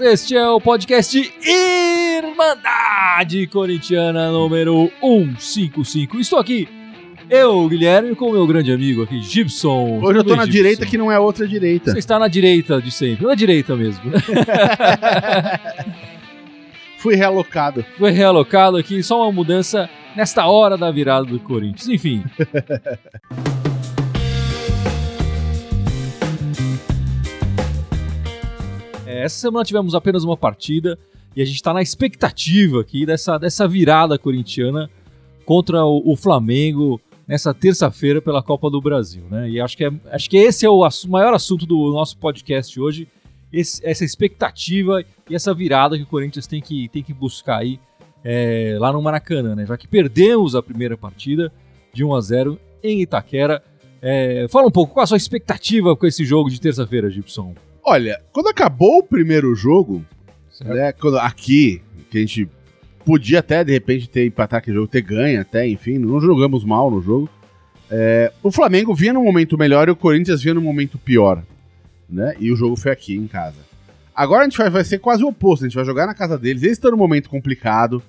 Este 0.00 0.36
é 0.36 0.46
o 0.48 0.60
podcast 0.60 1.32
Irmandade 1.42 3.46
Corintiana 3.46 4.30
número 4.30 4.90
155. 5.00 6.18
Estou 6.20 6.38
aqui, 6.38 6.68
eu, 7.30 7.66
Guilherme, 7.68 8.14
com 8.14 8.26
o 8.26 8.32
meu 8.32 8.46
grande 8.46 8.70
amigo 8.70 9.02
aqui, 9.02 9.22
Gibson. 9.22 9.98
Hoje 10.02 10.18
eu 10.18 10.24
tô 10.24 10.30
Tudo 10.30 10.36
na 10.36 10.42
bem, 10.42 10.52
direita 10.52 10.82
Gibson? 10.82 10.90
que 10.90 10.98
não 10.98 11.10
é 11.10 11.18
outra 11.18 11.48
direita. 11.48 11.92
Você 11.92 11.98
está 11.98 12.18
na 12.18 12.28
direita 12.28 12.82
de 12.82 12.90
sempre, 12.90 13.26
na 13.26 13.34
direita 13.34 13.74
mesmo. 13.76 14.10
né? 14.10 14.18
Fui 16.98 17.14
realocado. 17.14 17.82
Foi 17.96 18.10
realocado 18.10 18.76
aqui, 18.76 19.02
só 19.02 19.22
uma 19.22 19.32
mudança 19.32 19.88
nesta 20.14 20.44
hora 20.46 20.76
da 20.76 20.90
virada 20.90 21.24
do 21.24 21.40
Corinthians. 21.40 21.88
Enfim. 21.88 22.22
Essa 29.24 29.36
semana 29.38 29.64
tivemos 29.64 29.94
apenas 29.94 30.24
uma 30.24 30.36
partida 30.36 30.98
e 31.36 31.42
a 31.42 31.44
gente 31.44 31.56
está 31.56 31.72
na 31.72 31.82
expectativa 31.82 32.80
aqui 32.80 33.04
dessa, 33.06 33.38
dessa 33.38 33.66
virada 33.68 34.18
corintiana 34.18 34.90
contra 35.44 35.84
o, 35.84 36.12
o 36.12 36.16
Flamengo 36.16 37.00
nessa 37.26 37.52
terça-feira 37.52 38.20
pela 38.22 38.42
Copa 38.42 38.70
do 38.70 38.80
Brasil, 38.80 39.22
né? 39.30 39.48
E 39.50 39.60
acho 39.60 39.76
que, 39.76 39.84
é, 39.84 39.90
acho 40.12 40.28
que 40.30 40.36
esse 40.36 40.64
é 40.64 40.70
o 40.70 40.86
maior 41.08 41.34
assunto 41.34 41.66
do 41.66 41.92
nosso 41.92 42.16
podcast 42.18 42.80
hoje, 42.80 43.06
esse- 43.52 43.84
essa 43.86 44.04
expectativa 44.04 45.02
e 45.28 45.34
essa 45.34 45.52
virada 45.52 45.96
que 45.96 46.02
o 46.02 46.06
Corinthians 46.06 46.46
tem 46.46 46.60
que, 46.60 46.88
tem 46.88 47.02
que 47.02 47.12
buscar 47.12 47.58
aí 47.58 47.78
é, 48.24 48.76
lá 48.80 48.92
no 48.92 49.00
Maracanã, 49.02 49.54
né? 49.54 49.64
Já 49.66 49.76
que 49.76 49.86
perdemos 49.86 50.54
a 50.54 50.62
primeira 50.62 50.96
partida 50.96 51.52
de 51.92 52.02
1 52.02 52.14
a 52.14 52.20
0 52.20 52.58
em 52.82 53.00
Itaquera. 53.02 53.62
É, 54.00 54.46
fala 54.50 54.66
um 54.66 54.70
pouco, 54.70 54.94
qual 54.94 55.04
a 55.04 55.06
sua 55.06 55.16
expectativa 55.16 55.94
com 55.96 56.06
esse 56.06 56.24
jogo 56.24 56.48
de 56.50 56.60
terça-feira, 56.60 57.10
Gibson? 57.10 57.54
Olha, 57.88 58.20
quando 58.32 58.48
acabou 58.48 58.98
o 58.98 59.02
primeiro 59.02 59.54
jogo, 59.54 60.04
Certo. 60.50 60.74
né, 60.74 60.92
quando- 60.92 61.18
aqui, 61.18 61.80
que 62.10 62.18
a 62.18 62.20
gente 62.20 62.46
podia 63.04 63.38
até 63.38 63.64
de 63.64 63.72
repente 63.72 64.08
ter 64.10 64.26
empatado 64.26 64.58
aquele 64.58 64.76
jogo, 64.76 64.88
ter 64.88 65.00
ganho 65.00 65.40
até, 65.40 65.66
enfim, 65.66 65.96
não 65.96 66.20
jogamos 66.20 66.64
mal 66.64 66.90
no 66.90 67.00
jogo. 67.00 67.30
É, 67.90 68.30
o 68.42 68.52
Flamengo 68.52 68.94
vinha 68.94 69.14
num 69.14 69.24
momento 69.24 69.56
melhor 69.56 69.88
e 69.88 69.90
o 69.90 69.96
Corinthians 69.96 70.42
vinha 70.42 70.52
num 70.52 70.60
momento 70.60 70.98
pior, 70.98 71.42
né? 72.08 72.34
E 72.38 72.52
o 72.52 72.56
jogo 72.56 72.76
foi 72.76 72.92
aqui 72.92 73.16
em 73.16 73.26
casa. 73.26 73.56
Agora 74.14 74.42
a 74.42 74.44
gente 74.44 74.58
vai, 74.58 74.68
vai 74.68 74.84
ser 74.84 74.98
quase 74.98 75.24
o 75.24 75.28
oposto, 75.28 75.64
a 75.64 75.68
gente 75.68 75.76
vai 75.76 75.84
jogar 75.86 76.06
na 76.06 76.12
casa 76.14 76.36
deles. 76.36 76.62
Eles 76.62 76.76
estão 76.76 76.90
num 76.90 76.96
momento 76.98 77.30
complicado, 77.30 78.02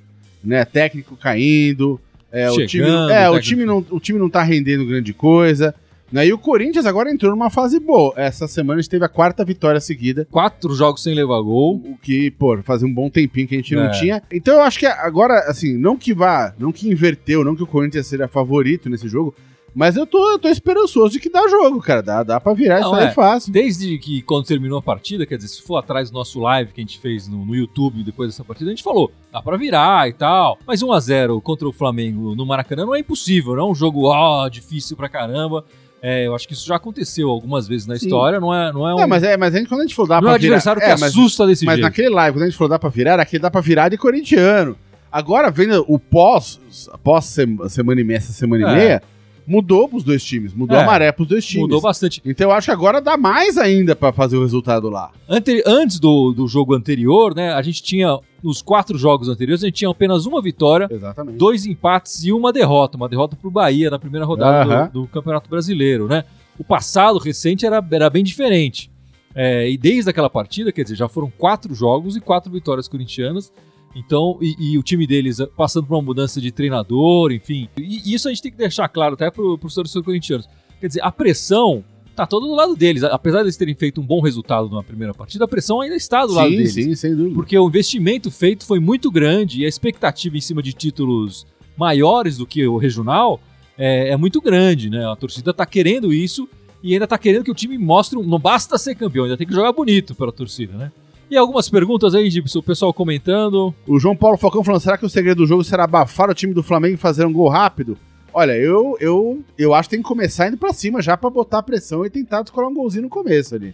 né? 0.44 0.66
Técnico 0.66 1.16
caindo, 1.16 1.98
é, 2.30 2.50
o 2.52 2.56
time, 2.56 2.68
Chegando, 2.68 3.12
é, 3.12 3.30
o 3.30 3.40
time 3.40 3.64
não, 3.64 3.86
o 3.90 4.00
time 4.02 4.20
não 4.20 4.30
tá 4.30 4.44
rendendo 4.44 4.86
grande 4.86 5.14
coisa. 5.14 5.74
Né? 6.12 6.28
E 6.28 6.34
o 6.34 6.38
Corinthians 6.38 6.86
agora 6.86 7.12
entrou 7.12 7.32
numa 7.32 7.50
fase 7.50 7.80
boa. 7.80 8.14
Essa 8.16 8.48
semana 8.48 8.80
a 8.80 8.82
gente 8.82 8.90
teve 8.90 9.06
a 9.06 9.10
quarta 9.10 9.46
vitória 9.46 9.80
seguida. 9.80 10.28
Quatro 10.32 10.74
jogos 10.74 11.04
sem 11.04 11.14
levar 11.14 11.42
gol. 11.42 11.76
O 11.86 11.98
que, 12.02 12.32
pô, 12.32 12.58
fazia 12.64 12.88
um 12.88 12.94
bom 12.94 13.10
tempinho 13.10 13.48
que 13.48 13.56
a 13.56 13.58
gente 13.58 13.76
É. 13.76 13.78
não 13.78 13.92
tinha. 13.92 14.24
Então 14.32 14.56
eu 14.56 14.62
acho 14.62 14.80
que 14.80 14.86
agora, 14.86 15.40
assim, 15.48 15.78
não 15.78 15.98
que 15.98 16.14
vá, 16.14 16.54
não 16.58 16.72
que 16.72 16.90
inverteu, 16.90 17.44
não 17.44 17.56
que 17.56 17.64
o 17.64 17.68
Corinthians 17.68 18.08
seja 18.08 18.28
favorito 18.28 18.90
nesse 18.90 19.08
jogo, 19.08 19.36
mas 19.76 19.96
eu 19.96 20.06
tô, 20.06 20.32
eu 20.32 20.40
tô 20.40 20.48
esperançoso 20.48 21.12
de 21.12 21.20
que 21.20 21.30
dá 21.30 21.48
jogo, 21.48 21.80
cara. 21.80 22.02
Dá, 22.02 22.24
dá 22.24 22.40
pra 22.40 22.54
virar 22.54 22.80
isso 22.80 22.94
aí 22.94 23.06
é. 23.06 23.12
fácil. 23.12 23.54
Desde 23.54 23.98
que 24.00 24.22
quando 24.24 24.46
terminou 24.46 24.80
a 24.80 24.82
partida, 24.82 25.26
quer 25.26 25.38
dizer, 25.38 25.50
se 25.50 25.62
for 25.62 25.78
atrás 25.78 26.10
do 26.10 26.16
nosso 26.16 26.40
live 26.40 26.74
que 26.74 26.82
a 26.82 26.84
gente 26.84 27.00
fez 27.00 27.28
no, 27.28 27.46
no 27.46 27.56
YouTube 27.56 28.04
depois 28.04 28.30
dessa 28.30 28.44
partida, 28.44 28.72
a 28.72 28.74
gente 28.74 28.84
falou, 28.84 29.12
dá 29.32 29.42
pra 29.42 29.58
virar 29.58 30.10
e 30.10 30.14
tal. 30.14 30.58
Mas 30.66 30.82
1 30.82 30.92
a 30.92 31.00
0 31.00 31.40
contra 31.42 31.68
o 31.68 31.72
Flamengo 31.72 32.36
no 32.36 32.46
Maracanã 32.46 32.86
não 32.86 32.96
é 32.96 33.00
impossível, 33.00 33.56
não 33.56 33.68
é 33.68 33.72
um 33.72 33.76
jogo 33.76 34.06
ó, 34.08 34.50
difícil 34.50 34.98
pra 34.98 35.08
caramba. 35.08 35.64
É, 36.02 36.26
eu 36.26 36.34
acho 36.34 36.48
que 36.48 36.54
isso 36.54 36.66
já 36.66 36.76
aconteceu 36.78 37.30
algumas 37.30 37.68
vezes 37.68 37.86
na 37.86 37.98
Sim. 37.98 38.06
história, 38.06 38.40
não 38.40 38.54
é, 38.54 38.72
não 38.72 38.88
é 38.88 38.96
um, 38.96 39.00
Não, 39.00 39.08
mas 39.08 39.22
é, 39.24 39.36
mas 39.36 39.54
a 39.54 39.58
gente, 39.58 39.68
quando 39.68 39.82
a 39.82 39.84
gente 39.84 39.96
falou 39.96 40.08
dá 40.10 40.22
não 40.22 40.30
é 40.30 40.32
pra 40.32 40.38
um 40.38 40.42
virar. 40.42 40.56
adversário 40.56 40.82
que 40.82 40.88
é, 40.88 40.92
mas, 40.92 41.04
assusta 41.04 41.46
desse 41.46 41.66
mas 41.66 41.76
jeito. 41.76 41.84
naquele 41.86 42.10
live, 42.10 42.38
quando 42.38 42.44
a 42.44 42.46
gente 42.48 42.58
falou 42.58 42.70
dá 42.70 42.80
pra 42.80 42.90
virar, 42.90 43.20
aquele 43.20 43.42
dá 43.42 43.52
pra 43.52 43.60
virar 43.62 43.90
de 43.90 43.98
corintiano. 43.98 44.78
Agora, 45.12 45.50
vendo 45.52 45.84
o 45.88 46.00
pós, 46.00 46.60
pós 47.04 47.26
sem- 47.26 47.58
semana 47.68 48.00
e 48.00 48.04
meia, 48.04 48.18
essa 48.18 48.32
semana 48.32 48.70
É. 48.70 48.72
e 48.72 48.76
meia, 48.76 49.04
mudou 49.50 49.90
pros 49.90 50.04
dois 50.04 50.24
times, 50.24 50.54
mudou 50.54 50.78
É. 50.78 50.84
a 50.84 50.86
maré 50.86 51.12
pros 51.12 51.28
dois 51.28 51.44
times. 51.46 51.64
Mudou 51.64 51.82
bastante. 51.82 52.22
Então 52.24 52.50
eu 52.50 52.56
acho 52.56 52.68
que 52.68 52.72
agora 52.72 53.02
dá 53.02 53.18
mais 53.18 53.58
ainda 53.58 53.96
pra 53.96 54.14
fazer 54.14 54.38
o 54.38 54.42
resultado 54.44 54.90
lá. 54.90 55.12
Ante- 55.28 55.64
antes 55.66 56.00
do, 56.00 56.32
do 56.32 56.48
jogo 56.48 56.76
anterior, 56.76 57.34
né, 57.36 57.52
a 57.52 57.62
gente 57.64 57.82
tinha, 57.82 58.20
nos 58.44 58.62
quatro 58.62 58.98
jogos 58.98 59.28
anteriores, 59.28 59.64
a 59.64 59.68
gente 59.68 59.78
tinha 59.78 59.90
apenas 59.90 60.26
uma 60.28 60.42
vitória 60.42 60.88
Exatamente. 60.90 61.38
dois 61.38 61.66
empates 61.66 62.24
e 62.24 62.32
uma 62.32 62.54
derrota. 62.54 62.96
Uma 62.96 63.10
derrota 63.10 63.36
pro 63.36 63.50
Bahia 63.50 63.90
na 63.90 63.98
primeira 63.98 64.26
rodada 64.26 64.64
Aham. 64.64 64.90
do, 64.94 65.02
do 65.02 65.08
Campeonato 65.08 65.50
Brasileiro, 65.50 66.08
né? 66.08 66.24
O 66.58 66.64
passado 66.64 67.18
recente 67.18 67.66
era, 67.66 67.84
era 67.92 68.10
bem 68.10 68.24
diferente. 68.24 68.92
É, 69.34 69.70
e 69.70 69.78
desde 69.78 70.10
aquela 70.10 70.30
partida, 70.30 70.72
quer 70.72 70.84
dizer, 70.84 70.96
já 70.96 71.08
foram 71.08 71.32
quatro 71.38 71.74
jogos 71.74 72.16
e 72.16 72.20
quatro 72.20 72.52
vitórias 72.52 72.88
corintianas. 72.88 73.52
Então, 73.96 74.38
e, 74.42 74.56
e 74.74 74.78
o 74.78 74.84
time 74.84 75.06
deles 75.08 75.38
passando 75.58 75.88
por 75.88 75.96
uma 75.96 76.02
mudança 76.02 76.40
de 76.40 76.52
treinador, 76.52 77.32
enfim. 77.32 77.68
E, 77.78 78.12
e 78.12 78.14
isso 78.14 78.28
a 78.28 78.32
gente 78.32 78.42
tem 78.44 78.52
que 78.52 78.58
deixar 78.58 78.88
claro 78.88 79.16
até 79.16 79.30
pro, 79.32 79.58
pros 79.58 79.74
torcedores 79.74 80.06
corintianos. 80.06 80.48
Quer 80.80 80.88
dizer, 80.88 81.02
a 81.04 81.12
pressão 81.12 81.84
tá 82.16 82.26
toda 82.28 82.46
do 82.46 82.54
lado 82.54 82.76
deles. 82.76 83.04
Apesar 83.04 83.40
deles 83.40 83.58
terem 83.58 83.74
feito 83.76 84.00
um 84.00 84.06
bom 84.06 84.22
resultado 84.22 84.70
na 84.70 84.84
primeira 84.84 85.14
partida, 85.14 85.46
a 85.46 85.48
pressão 85.48 85.82
ainda 85.82 85.96
está 85.96 86.26
do 86.26 86.34
lado 86.34 86.50
sim, 86.50 86.58
deles. 86.58 86.74
sim, 86.74 86.96
sem 86.96 87.16
dúvida. 87.16 87.34
Porque 87.36 87.58
o 87.58 87.68
investimento 87.68 88.30
feito 88.30 88.66
foi 88.66 88.80
muito 88.80 89.10
grande 89.10 89.62
e 89.62 89.66
a 89.66 89.70
expectativa 89.70 90.38
em 90.38 90.42
cima 90.42 90.62
de 90.62 90.72
títulos 90.74 91.48
maiores 91.78 92.38
do 92.38 92.46
que 92.46 92.66
o 92.68 92.78
regional 92.78 93.40
é, 93.78 94.10
é 94.10 94.18
muito 94.18 94.42
grande, 94.42 94.90
né? 94.90 95.06
A 95.10 95.16
torcida 95.16 95.54
tá 95.54 95.66
querendo 95.66 96.14
isso 96.14 96.48
e 96.84 96.94
ainda 96.94 97.08
tá 97.08 97.18
querendo 97.18 97.44
que 97.46 97.52
o 97.52 97.56
time 97.56 97.78
mostre. 97.78 98.20
um- 98.20 98.24
Não 98.24 98.38
basta 98.40 98.78
ser 98.78 98.96
campeão, 98.96 99.24
ainda 99.26 99.38
tem 99.38 99.48
que 99.48 99.54
jogar 99.54 99.72
bonito 99.72 100.14
pela 100.14 100.32
torcida, 100.32 100.74
né? 100.78 100.92
E 101.30 101.38
algumas 101.38 101.70
perguntas 101.70 102.16
aí, 102.16 102.30
Gibson, 102.30 102.60
o 102.60 102.64
pessoal 102.64 102.94
comentando. 102.94 103.74
O 103.86 104.00
João 104.00 104.16
Paulo 104.16 104.38
Falcão 104.38 104.64
falando: 104.64 104.82
será 104.82 104.98
que 104.98 105.06
o 105.06 105.10
segredo 105.10 105.38
do 105.38 105.48
jogo 105.48 105.64
será 105.64 105.84
abafar 105.84 106.30
o 106.30 106.34
time 106.34 106.54
do 106.54 106.64
Flamengo 106.64 106.96
e 106.96 106.98
fazer 106.98 107.26
um 107.26 107.34
gol 107.34 107.50
rápido? 107.50 107.98
Olha, 108.34 108.54
eu, 108.54 108.98
eu, 109.00 109.44
eu 109.58 109.74
acho 109.74 109.90
que 109.90 109.96
tem 109.96 110.04
que 110.04 110.08
começar 110.08 110.48
indo 110.48 110.58
pra 110.58 110.74
cima 110.74 111.02
já 111.02 111.18
pra 111.18 111.30
botar 111.30 111.64
pressão 111.64 112.06
e 112.06 112.10
tentar 112.10 112.42
descolar 112.42 112.70
um 112.70 112.74
golzinho 112.74 113.04
no 113.04 113.10
começo 113.10 113.56
ali. 113.56 113.74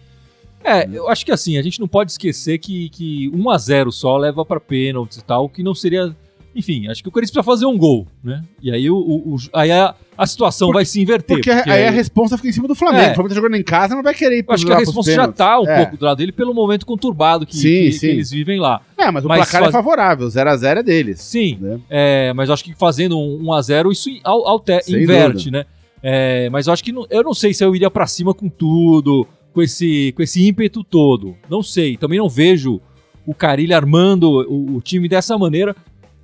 É, 0.64 0.88
eu 0.90 1.08
acho 1.08 1.24
que 1.24 1.32
assim, 1.32 1.56
a 1.58 1.62
gente 1.62 1.78
não 1.78 1.86
pode 1.86 2.10
esquecer 2.10 2.58
que, 2.58 2.88
que 2.88 3.30
1 3.32 3.50
a 3.50 3.58
0 3.58 3.92
só 3.92 4.16
leva 4.16 4.44
pra 4.44 4.58
pênaltis 4.58 5.18
e 5.18 5.24
tal, 5.24 5.48
que 5.48 5.62
não 5.62 5.74
seria. 5.74 6.14
Enfim, 6.56 6.88
acho 6.88 7.02
que 7.02 7.08
o 7.08 7.12
Corinthians 7.12 7.32
precisa 7.32 7.44
fazer 7.44 7.66
um 7.66 7.76
gol, 7.76 8.06
né? 8.24 8.42
E 8.62 8.72
aí, 8.72 8.88
o, 8.90 8.96
o- 8.96 9.36
aí 9.52 9.70
a, 9.70 9.94
a 10.16 10.26
situação 10.26 10.70
vai 10.72 10.86
se 10.86 11.00
inverter. 11.00 11.36
Porque, 11.36 11.50
aí 11.50 11.86
a 11.86 11.90
responsa 11.90 12.36
fica 12.38 12.48
em 12.48 12.52
cima 12.52 12.66
do 12.66 12.74
Flamengo. 12.74 13.04
É. 13.04 13.10
O 13.12 13.14
Flamengo 13.14 13.28
tá 13.28 13.34
jogando 13.34 13.56
em 13.56 13.62
casa, 13.62 13.94
não 13.94 14.02
vai 14.02 14.14
querer 14.14 14.38
ir 14.38 14.44
acho 14.48 14.64
que 14.64 14.72
a 14.72 14.78
resposta 14.78 15.12
já 15.12 15.28
tá 15.28 15.60
um 15.60 15.68
É. 15.68 15.76
pouco 15.82 15.98
do 15.98 16.04
lado 16.06 16.16
dele 16.16 16.32
pelo 16.32 16.54
momento 16.54 16.86
conturbado 16.86 17.44
que, 17.44 17.54
Sim, 17.54 17.68
que- 17.68 17.92
sim. 17.92 17.98
que 18.00 18.06
eles 18.06 18.30
vivem 18.30 18.58
lá. 18.58 18.80
É, 18.96 19.10
mas 19.10 19.22
o 19.24 19.28
Mas 19.28 19.38
placar 19.40 19.60
faz- 19.60 19.68
é 19.68 19.76
favorável, 19.76 20.26
0x0 20.28 20.78
é 20.78 20.82
deles. 20.82 21.20
Sim, 21.20 21.58
né? 21.60 21.78
é, 21.90 22.32
mas 22.32 22.48
acho 22.48 22.64
que 22.64 22.74
fazendo 22.74 23.18
um 23.18 23.42
1x0 23.44 23.92
isso 23.92 24.08
al- 24.24 24.46
alter, 24.48 24.82
Sem 24.82 25.02
inverte, 25.02 25.50
né? 25.50 25.66
É, 26.02 26.48
mas 26.50 26.66
eu 26.68 26.72
acho 26.72 26.82
que 26.82 26.92
não- 26.92 27.06
eu 27.10 27.22
não 27.22 27.34
sei 27.34 27.52
se 27.52 27.62
eu 27.62 27.74
iria 27.76 27.90
pra 27.90 28.06
cima 28.06 28.32
com 28.32 28.48
tudo, 28.48 29.26
com 29.52 29.60
esse, 29.62 30.12
com 30.16 30.22
esse 30.22 30.46
ímpeto 30.48 30.82
todo. 30.82 31.36
Não 31.50 31.62
sei. 31.62 31.96
Também 31.96 32.18
não 32.18 32.28
vejo 32.28 32.80
o 33.26 33.34
Carilli 33.34 33.74
armando 33.74 34.30
o, 34.48 34.76
o 34.76 34.80
time 34.80 35.08
dessa 35.08 35.36
maneira, 35.36 35.74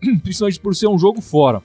principalmente 0.22 0.60
por 0.60 0.74
ser 0.74 0.88
um 0.88 0.98
jogo 0.98 1.20
fora. 1.20 1.62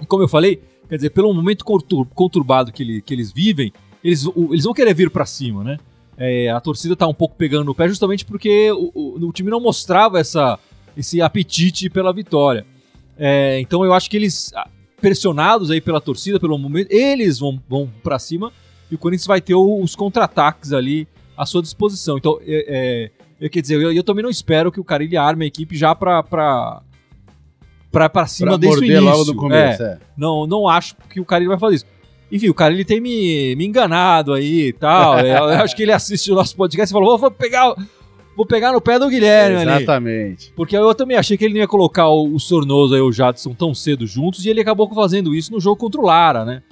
E 0.00 0.06
como 0.06 0.22
eu 0.22 0.28
falei, 0.28 0.62
quer 0.88 0.96
dizer, 0.96 1.10
pelo 1.10 1.32
momento 1.34 1.64
contur- 1.64 2.06
conturbado 2.14 2.72
que, 2.72 2.82
ele- 2.82 3.02
que 3.02 3.12
eles 3.14 3.32
vivem, 3.32 3.72
eles, 4.02 4.24
eles 4.50 4.64
vão 4.64 4.72
querer 4.72 4.94
vir 4.94 5.10
pra 5.10 5.26
cima, 5.26 5.62
né? 5.64 5.78
É, 6.16 6.50
a 6.50 6.60
torcida 6.60 6.94
tá 6.94 7.06
um 7.06 7.14
pouco 7.14 7.34
pegando 7.36 7.64
no 7.64 7.74
pé 7.74 7.88
justamente 7.88 8.24
porque 8.24 8.70
o, 8.72 8.90
o- 8.94 9.28
o 9.28 9.32
time 9.32 9.50
não 9.50 9.60
mostrava 9.60 10.18
essa, 10.18 10.58
esse 10.96 11.20
apetite 11.20 11.88
pela 11.90 12.12
vitória. 12.12 12.66
É, 13.18 13.58
então 13.60 13.84
eu 13.84 13.92
acho 13.92 14.08
que 14.08 14.16
eles, 14.16 14.52
pressionados 15.00 15.70
aí 15.70 15.80
pela 15.80 16.00
torcida, 16.00 16.38
pelo 16.38 16.56
momento, 16.58 16.90
eles 16.92 17.38
vão, 17.38 17.60
vão 17.68 17.90
para 18.02 18.18
cima 18.18 18.52
e 18.90 18.94
o 18.94 18.98
Corinthians 18.98 19.26
vai 19.26 19.40
ter 19.40 19.54
os 19.54 19.94
contra-ataques 19.96 20.72
ali 20.72 21.06
à 21.36 21.46
sua 21.46 21.62
disposição. 21.62 22.18
Então, 22.18 22.38
é, 22.42 22.64
é, 22.68 23.10
eu 23.40 23.48
quer 23.50 23.60
dizer, 23.62 23.74
eu, 23.76 23.92
eu 23.92 24.02
também 24.04 24.22
não 24.22 24.30
espero 24.30 24.70
que 24.72 24.80
o 24.80 24.84
Carilli 24.84 25.16
arme 25.16 25.44
a 25.44 25.48
equipe 25.48 25.76
já 25.76 25.94
pra, 25.94 26.22
pra, 27.90 28.08
pra, 28.08 28.26
cima 28.26 28.50
Pra 28.52 28.56
desde 28.58 28.80
o 28.80 28.84
início. 28.84 29.04
logo 29.04 29.24
no 29.24 29.34
começo. 29.34 29.82
É, 29.82 29.86
É. 29.92 29.98
não, 30.16 30.46
não 30.46 30.68
acho 30.68 30.94
que 31.08 31.20
o 31.20 31.24
Carilli 31.24 31.48
vai 31.48 31.58
fazer 31.58 31.76
isso. 31.76 31.86
Enfim, 32.32 32.48
o 32.48 32.54
Carilli 32.54 32.84
tem 32.84 33.00
me, 33.00 33.54
me 33.56 33.66
enganado 33.66 34.32
aí 34.32 34.68
e 34.68 34.72
tal. 34.72 35.18
Eu 35.26 35.44
acho 35.62 35.74
que 35.74 35.82
ele 35.82 35.92
assiste 35.92 36.30
o 36.30 36.34
nosso 36.34 36.54
podcast 36.56 36.92
e 36.92 36.94
falou: 36.94 37.18
vou 37.18 37.30
pegar, 37.30 37.74
vou 38.36 38.46
pegar 38.46 38.72
no 38.72 38.80
pé 38.80 38.98
do 38.98 39.08
Guilherme 39.08 39.56
ali. 39.56 39.70
Exatamente. 39.82 40.52
Porque 40.54 40.76
eu 40.76 40.94
também 40.94 41.16
achei 41.16 41.36
que 41.36 41.44
ele 41.44 41.54
não 41.54 41.60
ia 41.60 41.66
colocar 41.68 42.08
o, 42.08 42.32
o 42.32 42.38
Sornoso 42.38 42.96
e 42.96 43.00
o 43.00 43.10
Jadson 43.10 43.52
tão 43.52 43.74
cedo 43.74 44.06
juntos 44.06 44.44
e 44.44 44.48
ele 44.48 44.60
acabou 44.60 44.88
fazendo 44.94 45.34
isso 45.34 45.50
no 45.52 45.58
jogo 45.60 45.76
contra 45.76 46.00
o 46.00 46.04
Lara, 46.04 46.44
né? 46.44 46.62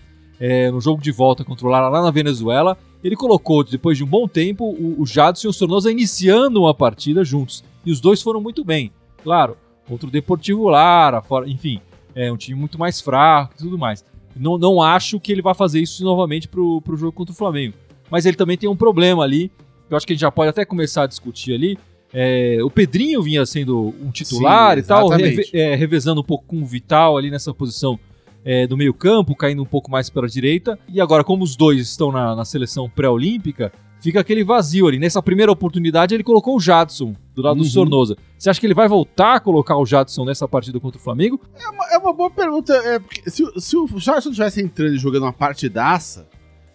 É, 0.40 0.70
no 0.70 0.80
jogo 0.80 1.02
de 1.02 1.10
volta 1.10 1.44
contra 1.44 1.66
o 1.66 1.70
Lara 1.70 1.88
lá 1.88 2.00
na 2.02 2.12
Venezuela. 2.12 2.78
Ele 3.02 3.16
colocou, 3.16 3.64
depois 3.64 3.96
de 3.96 4.04
um 4.04 4.06
bom 4.06 4.28
tempo, 4.28 4.64
o, 4.64 5.02
o 5.02 5.06
Jadson 5.06 5.48
e 5.48 5.50
o 5.50 5.52
Sornosa 5.52 5.90
iniciando 5.90 6.60
uma 6.60 6.72
partida 6.74 7.24
juntos. 7.24 7.64
E 7.84 7.90
os 7.90 8.00
dois 8.00 8.22
foram 8.22 8.40
muito 8.40 8.64
bem. 8.64 8.92
Claro, 9.24 9.56
contra 9.88 10.06
o 10.06 10.10
Deportivo 10.10 10.68
Lara, 10.68 11.22
fora, 11.22 11.48
enfim, 11.48 11.80
é 12.14 12.30
um 12.30 12.36
time 12.36 12.58
muito 12.58 12.78
mais 12.78 13.00
fraco 13.00 13.54
e 13.54 13.58
tudo 13.58 13.78
mais. 13.78 14.04
Não, 14.36 14.58
não 14.58 14.80
acho 14.82 15.18
que 15.18 15.32
ele 15.32 15.42
vai 15.42 15.54
fazer 15.54 15.80
isso 15.80 16.04
novamente 16.04 16.46
pro, 16.46 16.80
pro 16.82 16.96
jogo 16.96 17.12
contra 17.12 17.32
o 17.32 17.36
Flamengo. 17.36 17.74
Mas 18.10 18.26
ele 18.26 18.36
também 18.36 18.56
tem 18.56 18.68
um 18.68 18.76
problema 18.76 19.22
ali, 19.24 19.50
que 19.88 19.92
eu 19.94 19.96
acho 19.96 20.06
que 20.06 20.12
a 20.12 20.14
gente 20.14 20.20
já 20.22 20.30
pode 20.30 20.50
até 20.50 20.64
começar 20.64 21.02
a 21.04 21.06
discutir 21.06 21.54
ali, 21.54 21.78
É, 22.12 22.58
o 22.62 22.70
Pedrinho 22.70 23.22
vinha 23.22 23.44
sendo 23.44 23.94
um 24.02 24.10
titular 24.10 24.76
Sim, 24.76 24.80
e 24.80 24.82
tal, 24.82 25.08
reve- 25.08 25.50
é, 25.52 25.74
revezando 25.74 26.20
um 26.22 26.24
pouco 26.24 26.44
com 26.46 26.62
o 26.62 26.64
Vital 26.64 27.18
ali 27.18 27.30
nessa 27.30 27.52
posição 27.52 27.98
é, 28.42 28.66
do 28.66 28.78
meio-campo, 28.78 29.34
caindo 29.36 29.60
um 29.62 29.66
pouco 29.66 29.90
mais 29.90 30.08
para 30.08 30.24
a 30.24 30.28
direita. 30.28 30.78
E 30.88 31.02
agora, 31.02 31.22
como 31.22 31.44
os 31.44 31.54
dois 31.54 31.80
estão 31.80 32.10
na, 32.10 32.34
na 32.34 32.46
seleção 32.46 32.88
pré-olímpica, 32.88 33.70
fica 34.00 34.20
aquele 34.20 34.44
vazio 34.44 34.86
ali. 34.86 34.98
Nessa 34.98 35.22
primeira 35.22 35.50
oportunidade, 35.52 36.14
ele 36.14 36.22
colocou 36.24 36.56
o 36.56 36.60
Jadson 36.60 37.14
do 37.34 37.42
lado 37.42 37.56
do 37.56 37.62
Uhum. 37.64 37.68
Sornosa. 37.68 38.16
Você 38.38 38.48
acha 38.50 38.58
que 38.60 38.66
ele 38.66 38.74
vai 38.74 38.88
voltar 38.88 39.34
a 39.36 39.40
colocar 39.40 39.76
o 39.76 39.84
Jadson 39.86 40.24
nessa 40.24 40.46
partida 40.48 40.78
contra 40.80 40.98
o 40.98 41.02
Flamengo? 41.02 41.40
É 41.58 41.68
uma, 41.68 41.84
é 41.92 41.98
uma 41.98 42.12
boa 42.12 42.30
pergunta. 42.30 42.72
é, 42.74 42.98
porque 42.98 43.28
se, 43.30 43.42
o- 43.44 43.60
se 43.60 43.76
o 43.76 44.00
Charleston 44.00 44.30
tivesse 44.32 44.62
entrando 44.62 44.94
e 44.94 44.98
jogando 44.98 45.22
uma 45.22 45.32
partidaça, 45.32 46.28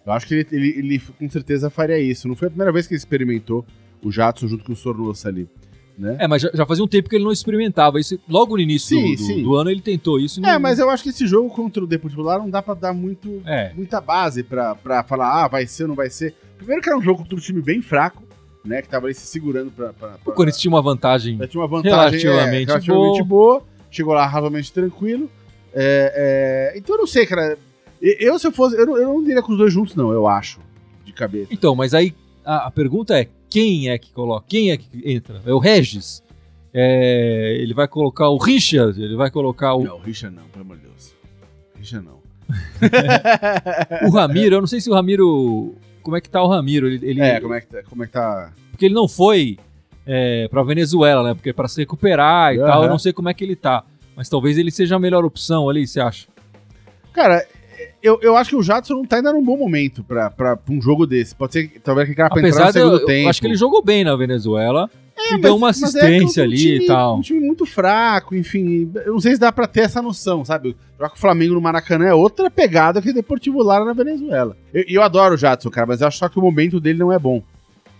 eu 0.06 0.12
acho 0.12 0.26
que 0.26 0.34
ele, 0.34 0.46
ele, 0.52 0.68
ele 0.78 0.98
com 1.18 1.28
certeza 1.30 1.70
faria 1.70 1.98
isso. 1.98 2.28
Não 2.28 2.36
foi 2.36 2.48
a 2.48 2.50
primeira 2.50 2.72
vez 2.72 2.86
que 2.86 2.94
ele 2.94 2.98
experimentou 2.98 3.64
o 4.02 4.10
Jadson 4.12 4.46
junto 4.46 4.64
com 4.64 4.72
o 4.72 4.76
Sornosa 4.76 5.28
ali. 5.28 5.48
Né? 5.96 6.16
É, 6.18 6.26
mas 6.26 6.42
já, 6.42 6.50
já 6.52 6.66
fazia 6.66 6.82
um 6.84 6.88
tempo 6.88 7.08
que 7.08 7.14
ele 7.16 7.24
não 7.24 7.30
experimentava. 7.30 8.00
Isso, 8.00 8.18
logo 8.28 8.56
no 8.56 8.60
início 8.62 8.96
Sim, 8.98 9.14
do, 9.14 9.18
sim. 9.22 9.42
do 9.44 9.54
ano 9.54 9.70
ele 9.70 9.80
tentou 9.80 10.18
isso. 10.18 10.40
É, 10.44 10.52
não- 10.54 10.60
mas 10.60 10.78
eu 10.80 10.90
acho 10.90 11.02
que 11.04 11.10
esse 11.10 11.26
jogo 11.26 11.48
contra 11.50 11.84
o 11.84 11.86
Deportivo 11.86 12.22
não 12.24 12.50
dá 12.50 12.60
pra 12.60 12.74
dar 12.74 12.92
muito, 12.92 13.40
É. 13.46 13.72
muita 13.74 14.00
base 14.00 14.42
pra, 14.42 14.74
pra 14.74 15.04
falar, 15.04 15.44
ah, 15.44 15.48
vai 15.48 15.66
ser 15.66 15.84
ou 15.84 15.88
não 15.90 15.94
vai 15.94 16.10
ser. 16.10 16.34
Primeiro 16.58 16.82
que 16.82 16.88
era 16.88 16.98
um 16.98 17.02
jogo 17.02 17.18
contra 17.22 17.36
um 17.36 17.40
time 17.40 17.62
bem 17.62 17.80
fraco, 17.80 18.22
né? 18.64 18.82
Que 18.82 18.88
tava 18.88 19.06
ali 19.06 19.14
se 19.14 19.26
segurando 19.26 19.70
pra. 19.70 19.92
pra, 19.92 20.14
O 20.16 20.24
pra 20.24 20.34
Corinthians 20.34 20.60
tinha 20.60 20.72
uma 20.72 20.82
vantagem. 20.82 21.38
tinha 21.46 21.60
uma 21.62 21.68
vantagem 21.68 22.20
Relativamente 22.20 22.62
é, 22.70 22.72
relativamente 22.74 23.22
boa. 23.22 23.62
Chegou 23.90 24.14
lá 24.14 24.26
razoavelmente 24.26 24.72
tranquilo. 24.72 25.30
É, 25.72 26.72
é, 26.74 26.78
então 26.78 26.96
eu 26.96 27.00
não 27.00 27.06
sei, 27.06 27.26
cara. 27.26 27.56
Eu, 28.00 28.38
se 28.38 28.46
eu 28.46 28.52
fosse. 28.52 28.76
Eu 28.76 28.86
não, 28.86 28.96
eu 28.96 29.04
não 29.08 29.22
iria 29.22 29.42
com 29.42 29.52
os 29.52 29.58
dois 29.58 29.72
juntos, 29.72 29.94
não, 29.94 30.10
eu 30.12 30.26
acho. 30.26 30.58
De 31.04 31.12
cabeça. 31.12 31.48
Então, 31.52 31.74
mas 31.76 31.94
aí 31.94 32.14
a, 32.44 32.66
a 32.66 32.70
pergunta 32.70 33.18
é: 33.18 33.28
quem 33.54 33.88
é 33.88 33.96
que 33.96 34.10
coloca? 34.10 34.44
Quem 34.48 34.72
é 34.72 34.76
que 34.76 34.88
entra? 35.04 35.40
É 35.46 35.52
o 35.54 35.58
Regis? 35.60 36.20
É, 36.72 37.56
ele 37.60 37.72
vai 37.72 37.86
colocar 37.86 38.28
o 38.28 38.36
Richard? 38.36 39.00
Ele 39.00 39.14
vai 39.14 39.30
colocar 39.30 39.74
o, 39.74 39.84
Não, 39.84 39.98
Richa 40.00 40.28
não, 40.28 40.42
pelo 40.48 40.64
amor 40.64 40.76
de 40.78 40.82
Deus. 40.82 41.14
Richa 41.78 42.02
não. 42.02 42.18
o 44.08 44.10
Ramiro? 44.10 44.56
Eu 44.56 44.60
não 44.60 44.66
sei 44.66 44.80
se 44.80 44.90
o 44.90 44.92
Ramiro. 44.92 45.76
Como 46.02 46.16
é 46.16 46.20
que 46.20 46.28
tá 46.28 46.42
o 46.42 46.48
Ramiro? 46.48 46.88
Ele, 46.88 47.08
ele- 47.08 47.20
É, 47.20 47.40
como 47.40 47.54
é 47.54 47.60
que 47.60 47.68
tá? 47.68 47.82
Como 47.88 48.02
é 48.02 48.06
que 48.08 48.12
tá? 48.12 48.52
Porque 48.72 48.86
ele 48.86 48.94
não 48.94 49.06
foi 49.06 49.56
é, 50.04 50.48
pra 50.48 50.64
Venezuela, 50.64 51.22
né? 51.22 51.32
Porque 51.34 51.52
para 51.52 51.68
se 51.68 51.80
recuperar 51.80 52.56
e 52.56 52.58
Aham. 52.58 52.66
tal, 52.66 52.82
eu 52.82 52.88
não 52.88 52.98
sei 52.98 53.12
como 53.12 53.28
é 53.28 53.34
que 53.34 53.44
ele 53.44 53.54
tá. 53.54 53.84
Mas 54.16 54.28
talvez 54.28 54.58
ele 54.58 54.72
seja 54.72 54.96
a 54.96 54.98
melhor 54.98 55.24
opção 55.24 55.70
ali, 55.70 55.86
você 55.86 56.00
acha? 56.00 56.26
Cara, 57.12 57.46
eu, 58.04 58.18
eu 58.22 58.36
acho 58.36 58.50
que 58.50 58.56
o 58.56 58.62
Jadson 58.62 58.94
não 58.94 59.04
tá 59.04 59.16
ainda 59.16 59.32
num 59.32 59.42
bom 59.42 59.56
momento 59.56 60.04
pra, 60.04 60.30
pra, 60.30 60.56
pra 60.56 60.74
um 60.74 60.80
jogo 60.80 61.06
desse. 61.06 61.34
Pode 61.34 61.52
ser 61.54 61.68
que 61.68 61.80
talvez 61.80 62.08
que 62.08 62.14
cara 62.14 62.28
pra 62.30 62.46
entrar 62.46 62.60
no 62.64 62.68
eu, 62.68 62.72
segundo 62.72 63.00
eu 63.00 63.06
tempo. 63.06 63.28
acho 63.30 63.40
que 63.40 63.46
ele 63.46 63.56
jogou 63.56 63.82
bem 63.82 64.04
na 64.04 64.14
Venezuela. 64.14 64.88
e 65.16 65.32
mas- 65.32 65.40
deu 65.40 65.56
uma 65.56 65.68
mas 65.68 65.80
é 65.82 65.86
assistência 65.86 66.42
um 66.42 66.46
ali 66.46 66.56
time- 66.56 66.84
e 66.84 66.86
tal. 66.86 67.16
Um 67.16 67.20
time 67.20 67.40
muito 67.40 67.64
fraco, 67.66 68.34
enfim. 68.36 68.90
Eu 69.06 69.12
não 69.14 69.20
sei 69.20 69.34
se 69.34 69.40
dá 69.40 69.50
pra 69.50 69.66
ter 69.66 69.80
essa 69.80 70.02
noção, 70.02 70.44
sabe? 70.44 70.76
Jogar 70.98 71.08
com 71.10 71.16
o 71.16 71.20
Flamengo 71.20 71.54
no 71.54 71.60
Maracanã 71.60 72.06
é 72.06 72.14
outra 72.14 72.50
pegada 72.50 73.00
que 73.00 73.10
o 73.10 73.14
Deportivo 73.14 73.62
Lara 73.62 73.84
na 73.84 73.92
Venezuela. 73.92 74.56
E 74.74 74.78
eu, 74.78 74.84
eu 74.88 75.02
adoro 75.02 75.34
o 75.34 75.38
Jadson, 75.38 75.70
cara, 75.70 75.86
mas 75.86 76.00
eu 76.00 76.06
acho 76.08 76.18
só 76.18 76.28
que 76.28 76.38
o 76.38 76.42
momento 76.42 76.78
dele 76.80 76.98
não 76.98 77.12
é 77.12 77.18
bom. 77.18 77.42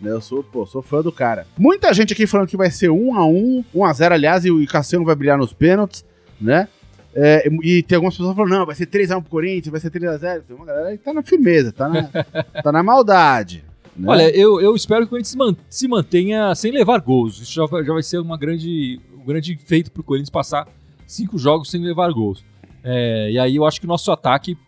Né, 0.01 0.11
Eu 0.11 0.21
sou, 0.21 0.43
pô, 0.43 0.67
sou 0.67 0.83
fã 0.83 1.01
do 1.01 1.13
cara. 1.13 1.47
Muita 1.57 1.95
gente 1.95 2.13
aqui 2.13 2.27
falando 2.27 2.49
que 2.49 2.57
vai 2.57 2.71
ser 2.71 2.91
1 2.91 3.15
a 3.17 3.25
1 3.25 3.65
1 3.75 3.85
a 3.85 3.93
0 3.93 4.15
aliás, 4.15 4.45
e 4.45 4.51
o 4.51 4.67
Cassiano 4.67 5.05
vai 5.05 5.15
brilhar 5.15 5.39
nos 5.39 5.53
pênaltis, 5.53 6.05
né? 6.41 6.69
É, 7.17 7.49
e 7.63 7.83
tem 7.83 7.97
algumas 7.97 8.17
pessoas 8.17 8.35
falando, 8.35 8.51
não, 8.51 8.67
vai 8.67 8.75
ser 8.75 8.87
3x1 8.87 9.21
pro 9.23 9.31
Corinthians, 9.31 9.69
vai 9.71 9.81
ser 9.81 9.91
3x0. 9.91 10.43
Tem 10.43 10.57
uma 10.57 10.67
galera 10.67 10.97
que 10.97 11.05
tá 11.05 11.13
na 11.13 11.23
firmeza, 11.23 11.73
tá 11.73 11.89
na, 11.89 12.03
tá 12.63 12.73
na 12.73 12.83
maldade. 12.83 13.65
né? 13.97 14.09
Olha, 14.11 14.37
eu, 14.37 14.61
eu 14.61 14.75
espero 14.75 15.03
que 15.03 15.07
o 15.07 15.11
Corinthians 15.11 15.57
se 15.69 15.87
mantenha 15.89 16.55
sem 16.55 16.73
levar 16.73 16.99
gols. 17.01 17.41
Isso 17.41 17.53
já 17.55 17.67
vai, 17.67 17.85
já 17.85 17.93
vai 17.93 18.03
ser 18.03 18.19
uma 18.19 18.37
grande, 18.37 19.01
um 19.17 19.25
grande 19.25 19.57
feito 19.57 19.93
pro 19.93 20.03
Corinthians 20.03 20.31
passar 20.31 20.67
cinco 21.07 21.39
jogos 21.39 21.71
sem 21.71 21.81
levar 21.83 22.11
gols. 22.13 22.45
É, 22.83 23.31
e 23.31 23.39
aí 23.39 23.57
eu 23.57 23.65
acho 23.65 23.79
que 23.81 23.87
o 23.87 23.89
nosso 23.89 24.11
ataque 24.11 24.59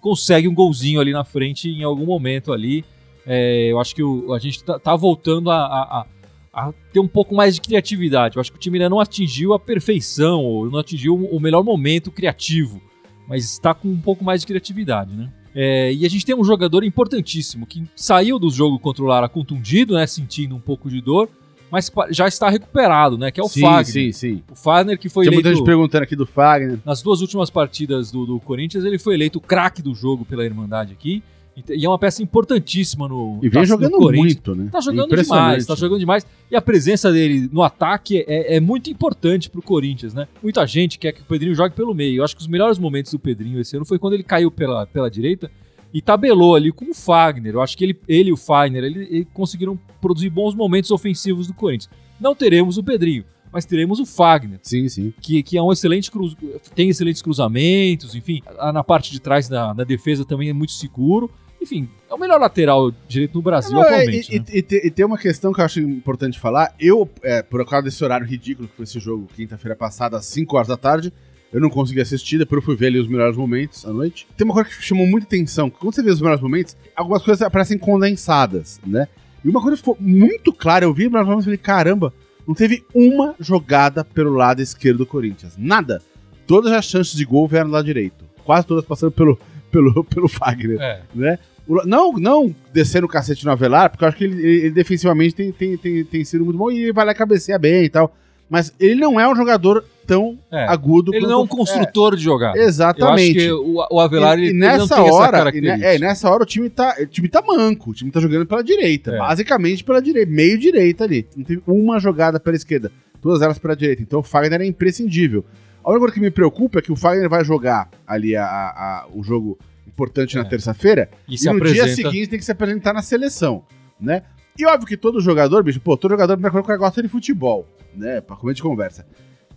consegue 0.00 0.48
um 0.48 0.54
golzinho 0.54 1.00
ali 1.00 1.12
na 1.12 1.24
frente 1.24 1.68
em 1.68 1.82
algum 1.82 2.06
momento 2.06 2.52
ali. 2.52 2.84
É, 3.26 3.66
eu 3.70 3.78
acho 3.80 3.94
que 3.94 4.02
o- 4.02 4.32
a 4.32 4.38
gente 4.38 4.62
tá, 4.64 4.78
tá 4.78 4.96
voltando 4.96 5.50
a, 5.50 5.56
a- 5.56 6.00
a- 6.00 6.06
a 6.52 6.72
ter 6.92 7.00
um 7.00 7.08
pouco 7.08 7.34
mais 7.34 7.54
de 7.54 7.60
criatividade. 7.60 8.36
Eu 8.36 8.40
acho 8.40 8.52
que 8.52 8.58
o 8.58 8.60
time 8.60 8.76
ainda 8.78 8.90
não 8.90 9.00
atingiu 9.00 9.54
a 9.54 9.58
perfeição, 9.58 10.44
ou 10.44 10.70
não 10.70 10.78
atingiu 10.78 11.14
o 11.14 11.40
melhor 11.40 11.64
momento 11.64 12.10
criativo, 12.10 12.80
mas 13.26 13.44
está 13.44 13.72
com 13.72 13.88
um 13.88 14.00
pouco 14.00 14.22
mais 14.22 14.42
de 14.42 14.46
criatividade, 14.46 15.16
né? 15.16 15.32
É, 15.54 15.92
e 15.92 16.06
a 16.06 16.08
gente 16.08 16.24
tem 16.24 16.34
um 16.34 16.44
jogador 16.44 16.82
importantíssimo 16.82 17.66
que 17.66 17.84
saiu 17.94 18.38
do 18.38 18.50
jogo 18.50 18.78
contra 18.78 19.02
o 19.02 19.06
Lara 19.06 19.28
contundido, 19.28 19.94
né, 19.94 20.06
sentindo 20.06 20.54
um 20.54 20.60
pouco 20.60 20.88
de 20.88 21.00
dor, 21.00 21.28
mas 21.70 21.90
já 22.10 22.26
está 22.26 22.48
recuperado, 22.48 23.18
né, 23.18 23.30
que 23.30 23.38
é 23.38 23.42
o 23.42 23.48
sim, 23.48 23.60
Fagner. 23.60 23.84
sim, 23.84 24.12
sim. 24.12 24.42
O 24.50 24.54
Fagner 24.54 24.98
que 24.98 25.10
foi 25.10 25.24
Tem 25.24 25.32
muita 25.32 25.48
eleito 25.48 25.58
gente 25.58 25.66
perguntando 25.66 26.04
aqui 26.04 26.16
do 26.16 26.26
Fagner. 26.26 26.78
nas 26.84 27.02
duas 27.02 27.20
últimas 27.20 27.50
partidas 27.50 28.10
do, 28.10 28.24
do 28.24 28.40
Corinthians, 28.40 28.84
ele 28.84 28.98
foi 28.98 29.14
eleito 29.14 29.40
craque 29.40 29.82
do 29.82 29.94
jogo 29.94 30.24
pela 30.24 30.42
Irmandade 30.42 30.92
aqui, 30.92 31.22
e 31.68 31.84
é 31.84 31.88
uma 31.88 31.98
peça 31.98 32.22
importantíssima 32.22 33.06
no 33.06 33.38
E 33.42 33.48
vem 33.48 33.62
no 33.62 33.66
jogando 33.68 34.00
muito, 34.00 34.54
né? 34.54 34.68
Tá 34.72 34.80
jogando 34.80 35.14
demais, 35.14 35.66
tá 35.66 35.74
jogando 35.74 35.98
demais. 35.98 36.26
E 36.50 36.56
a 36.56 36.62
presença 36.62 37.12
dele 37.12 37.48
no 37.52 37.62
ataque 37.62 38.24
é, 38.26 38.56
é 38.56 38.60
muito 38.60 38.90
importante 38.90 39.50
pro 39.50 39.60
Corinthians, 39.60 40.14
né? 40.14 40.26
Muita 40.42 40.66
gente 40.66 40.98
quer 40.98 41.12
que 41.12 41.20
o 41.20 41.24
Pedrinho 41.24 41.54
jogue 41.54 41.74
pelo 41.74 41.94
meio. 41.94 42.20
Eu 42.20 42.24
acho 42.24 42.34
que 42.34 42.40
os 42.40 42.48
melhores 42.48 42.78
momentos 42.78 43.12
do 43.12 43.18
Pedrinho 43.18 43.60
esse 43.60 43.76
ano 43.76 43.84
foi 43.84 43.98
quando 43.98 44.14
ele 44.14 44.22
caiu 44.22 44.50
pela, 44.50 44.86
pela 44.86 45.10
direita 45.10 45.50
e 45.92 46.00
tabelou 46.00 46.54
ali 46.54 46.72
com 46.72 46.90
o 46.90 46.94
Fagner. 46.94 47.54
Eu 47.54 47.60
acho 47.60 47.76
que 47.76 47.84
ele, 47.84 47.98
ele 48.08 48.30
e 48.30 48.32
o 48.32 48.36
Fagner 48.36 48.82
ele, 48.84 49.06
ele 49.10 49.28
conseguiram 49.32 49.78
produzir 50.00 50.30
bons 50.30 50.54
momentos 50.54 50.90
ofensivos 50.90 51.46
do 51.46 51.54
Corinthians. 51.54 51.90
Não 52.18 52.34
teremos 52.34 52.78
o 52.78 52.82
Pedrinho, 52.82 53.24
mas 53.52 53.66
teremos 53.66 54.00
o 54.00 54.06
Fagner 54.06 54.58
Sim, 54.62 54.88
sim. 54.88 55.12
que, 55.20 55.42
que 55.42 55.58
é 55.58 55.62
um 55.62 55.70
excelente 55.70 56.10
cruz, 56.10 56.34
tem 56.74 56.88
excelentes 56.88 57.20
cruzamentos, 57.20 58.14
enfim, 58.14 58.40
na 58.72 58.82
parte 58.82 59.12
de 59.12 59.20
trás 59.20 59.48
da, 59.48 59.74
da 59.74 59.84
defesa 59.84 60.24
também 60.24 60.48
é 60.48 60.52
muito 60.52 60.72
seguro. 60.72 61.30
Enfim, 61.62 61.88
é 62.10 62.14
o 62.14 62.18
melhor 62.18 62.40
lateral 62.40 62.92
direito 63.08 63.34
no 63.34 63.42
Brasil 63.42 63.72
Não, 63.72 63.82
atualmente. 63.82 64.34
e, 64.34 64.38
né? 64.40 64.44
e- 64.52 64.58
e 64.58 64.86
e 64.86 64.90
tem 64.90 65.04
uma 65.06 65.16
questão 65.16 65.52
que 65.52 65.60
eu 65.60 65.64
acho 65.64 65.80
importante 65.80 66.38
falar. 66.38 66.74
Eu, 66.78 67.08
é, 67.22 67.40
por 67.42 67.64
causa 67.64 67.84
desse 67.84 68.02
horário 68.04 68.26
ridículo 68.26 68.68
que 68.68 68.74
foi 68.76 68.82
esse 68.84 68.98
jogo, 68.98 69.28
quinta-feira 69.34 69.76
passada, 69.76 70.16
às 70.16 70.26
5 70.26 70.56
horas 70.56 70.68
da 70.68 70.76
tarde, 70.76 71.12
eu 71.52 71.60
não 71.60 71.70
consegui 71.70 72.00
assistir, 72.00 72.38
depois 72.38 72.60
eu 72.60 72.64
fui 72.64 72.74
ver 72.76 72.86
ali 72.88 72.98
os 72.98 73.06
melhores 73.06 73.36
momentos 73.36 73.86
à 73.86 73.92
noite. 73.92 74.26
Tem 74.36 74.44
uma 74.44 74.54
coisa 74.54 74.68
que 74.70 74.82
chamou 74.82 75.06
muita 75.06 75.26
atenção, 75.26 75.70
que 75.70 75.78
quando 75.78 75.94
você 75.94 76.02
vê 76.02 76.10
os 76.10 76.20
melhores 76.20 76.42
momentos, 76.42 76.76
algumas 76.96 77.22
coisas 77.22 77.42
aparecem 77.42 77.78
condensadas, 77.78 78.80
né? 78.86 79.06
E 79.44 79.48
uma 79.48 79.60
coisa 79.60 79.76
ficou 79.76 79.96
muito 80.00 80.52
clara, 80.52 80.84
eu 80.84 80.92
vi 80.94 81.04
os 81.04 81.10
melhores 81.10 81.26
momentos 81.28 81.44
e 81.44 81.46
falei, 81.46 81.58
caramba, 81.58 82.12
não 82.46 82.54
teve 82.54 82.84
uma 82.94 83.34
jogada 83.38 84.04
pelo 84.04 84.32
lado 84.32 84.60
esquerdo 84.62 84.98
do 84.98 85.06
Corinthians. 85.06 85.54
Nada. 85.56 86.02
Todas 86.46 86.72
as 86.72 86.84
chances 86.84 87.14
de 87.14 87.24
gol 87.24 87.46
vieram 87.46 87.68
do 87.68 87.72
lado 87.72 87.84
direito. 87.84 88.24
Quase 88.44 88.66
todas 88.66 88.84
passando 88.84 89.12
pelo, 89.12 89.38
pelo, 89.70 90.02
pelo 90.04 90.28
Fagner 90.28 90.80
É. 90.80 91.02
né? 91.14 91.38
Não, 91.84 92.12
não 92.14 92.54
descendo 92.72 93.06
o 93.06 93.08
cacete 93.08 93.44
no 93.44 93.52
Avelar, 93.52 93.90
porque 93.90 94.04
eu 94.04 94.08
acho 94.08 94.16
que 94.16 94.24
ele, 94.24 94.34
ele- 94.42 94.60
ele 94.66 94.70
defensivamente 94.70 95.34
tem, 95.34 95.52
tem, 95.52 95.76
tem, 95.76 96.04
tem 96.04 96.24
sido 96.24 96.44
muito 96.44 96.58
bom 96.58 96.70
e 96.70 96.82
ele 96.84 96.92
vai 96.92 97.04
lá 97.06 97.14
cabecear 97.14 97.58
bem 97.60 97.84
e 97.84 97.88
tal. 97.88 98.14
Mas 98.50 98.72
ele 98.78 98.96
não 99.00 99.18
é 99.18 99.26
um 99.26 99.34
jogador 99.34 99.82
tão 100.06 100.36
É. 100.50 100.64
agudo 100.66 101.14
Ele 101.14 101.24
não 101.26 101.32
é 101.32 101.36
um 101.44 101.46
construtor 101.46 102.16
de 102.16 102.22
jogada. 102.24 102.58
É, 102.58 102.64
exatamente. 102.64 103.38
Eu 103.38 103.56
acho 103.56 103.64
que 103.64 103.70
o, 103.70 103.86
o 103.96 104.00
Avelar 104.00 104.38
e, 104.38 104.42
ele, 104.42 104.46
e 104.46 104.50
ele 104.50 104.58
não 104.58 104.66
nessa 104.78 104.94
tem 104.96 105.04
essa 105.06 105.14
hora, 105.14 105.56
e, 105.56 105.60
ne- 105.60 105.68
é, 105.82 105.98
nessa 105.98 106.28
hora 106.30 106.42
o 106.42 106.46
time 106.46 106.68
tá, 106.68 106.96
o 107.00 107.06
time 107.06 107.28
tá 107.28 107.40
manco, 107.40 107.90
o 107.90 107.94
time 107.94 108.10
tá 108.10 108.20
jogando 108.20 108.44
pela 108.44 108.62
direita, 108.62 109.12
É. 109.12 109.18
basicamente 109.18 109.82
pela 109.84 110.02
direita, 110.02 110.30
meio 110.30 110.58
direita 110.58 111.04
ali. 111.04 111.26
Não 111.36 111.44
teve 111.44 111.62
uma 111.66 111.98
jogada 111.98 112.38
pela 112.38 112.56
esquerda, 112.56 112.90
todas 113.22 113.40
elas 113.40 113.58
pela 113.58 113.74
direita. 113.76 114.02
Então 114.02 114.18
o 114.20 114.22
Fagner 114.24 114.60
é 114.60 114.66
imprescindível. 114.66 115.44
A 115.82 115.88
única 115.90 116.00
coisa 116.00 116.14
que 116.14 116.20
me 116.20 116.30
preocupa 116.30 116.80
é 116.80 116.82
que 116.82 116.92
o 116.92 116.96
Fagner 116.96 117.30
vai 117.30 117.44
jogar 117.44 117.88
ali 118.06 118.36
a- 118.36 118.44
a- 118.44 118.70
a- 119.04 119.06
o 119.14 119.22
jogo 119.22 119.56
importante 119.86 120.36
na 120.36 120.42
É. 120.42 120.44
terça-feira 120.48 121.08
E 121.28 121.34
e, 121.34 121.44
no 121.44 121.56
apresenta. 121.56 121.84
dia 121.86 121.94
seguinte 121.94 122.28
tem 122.28 122.38
que 122.38 122.44
se 122.44 122.52
apresentar 122.52 122.92
na 122.92 123.02
seleção, 123.02 123.64
né? 124.00 124.22
E 124.58 124.66
óbvio 124.66 124.86
que 124.86 124.96
todo 124.96 125.20
jogador, 125.20 125.62
bicho, 125.62 125.80
pô, 125.80 125.96
todo 125.96 126.10
jogador, 126.10 126.34
primeira 126.34 126.52
coisa, 126.52 126.64
o 126.64 126.66
cara 126.66 126.78
gosta 126.78 127.02
de 127.02 127.08
futebol, 127.08 127.66
né? 127.96 128.20
Pra 128.20 128.36
comer 128.36 128.54
de 128.54 128.62
conversa. 128.62 129.06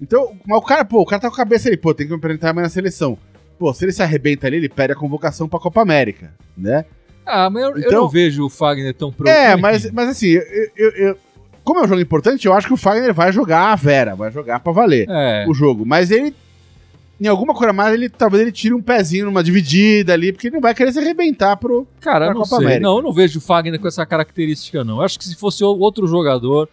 Então, 0.02 0.34
mas 0.46 0.58
o 0.58 0.62
cara, 0.62 0.84
pô, 0.86 1.02
o 1.02 1.06
cara 1.06 1.22
tá 1.22 1.28
com 1.30 1.34
a 1.34 1.38
cabeça 1.38 1.68
ali, 1.70 1.78
pô, 1.78 1.94
tem 1.94 2.06
que 2.06 2.12
me 2.14 2.18
apresentar 2.18 2.50
amanhã 2.50 2.64
na 2.64 2.70
seleção. 2.70 3.18
Pô, 3.58 3.74
se 3.74 3.86
ele 3.86 3.92
se 3.92 4.04
arrebenta 4.04 4.48
ali, 4.48 4.58
ele 4.58 4.70
perde 4.70 4.94
a 4.94 4.96
convocação 4.96 5.48
pra 5.48 5.60
Copa 5.60 5.82
América, 5.82 6.34
né? 6.58 6.86
Ah, 7.26 7.50
mas 7.50 7.64
eu, 7.64 7.70
eu 7.72 7.78
Então- 7.80 8.02
não 8.04 8.10
vejo 8.10 8.46
o 8.46 8.50
Fagner 8.50 8.94
tão 8.94 9.12
preocupado. 9.12 9.48
É, 9.48 9.56
mas, 9.56 9.90
mas 9.92 10.10
assim, 10.10 10.28
eu, 10.28 10.44
eu- 10.76 10.92
eu- 10.92 11.18
como 11.64 11.80
é 11.80 11.84
um 11.84 11.88
jogo 11.88 12.02
importante, 12.02 12.46
eu 12.46 12.54
acho 12.54 12.68
que 12.68 12.74
o 12.74 12.78
Fagner 12.78 13.14
vai 13.14 13.32
jogar 13.32 13.72
a 13.72 13.76
Vera, 13.76 14.16
vai 14.16 14.32
jogar 14.32 14.60
pra 14.60 14.72
valer 14.72 15.08
É. 15.10 15.46
o 15.48 15.54
jogo. 15.54 15.86
Mas 15.86 16.12
ele, 16.12 16.36
em 17.20 17.28
alguma 17.28 17.54
coisa 17.54 17.72
mais, 17.72 17.94
ele 17.94 18.10
talvez 18.10 18.42
ele 18.42 18.52
tire 18.52 18.74
um 18.74 18.82
pezinho 18.82 19.26
numa 19.26 19.44
dividida 19.44 20.14
ali, 20.14 20.32
porque 20.32 20.48
ele 20.48 20.56
não 20.56 20.62
vai 20.62 20.74
querer 20.74 20.92
se 20.92 21.00
arrebentar 21.00 21.56
pro. 21.58 21.88
Cara, 22.00 22.28
não 22.28 22.42
Copa 22.42 22.58
sei. 22.58 22.58
América. 22.58 22.82
Não, 22.82 22.98
eu 22.98 23.04
não 23.04 23.14
vejo 23.14 23.40
o 23.40 23.42
Fagner 23.42 23.80
com 23.80 23.88
essa 23.88 24.06
característica, 24.06 24.84
não. 24.84 24.98
Eu 24.98 25.04
acho 25.04 25.18
que 25.18 25.26
se 25.26 25.36
fosse 25.36 25.64
outro 25.64 26.08
jogador, 26.08 26.68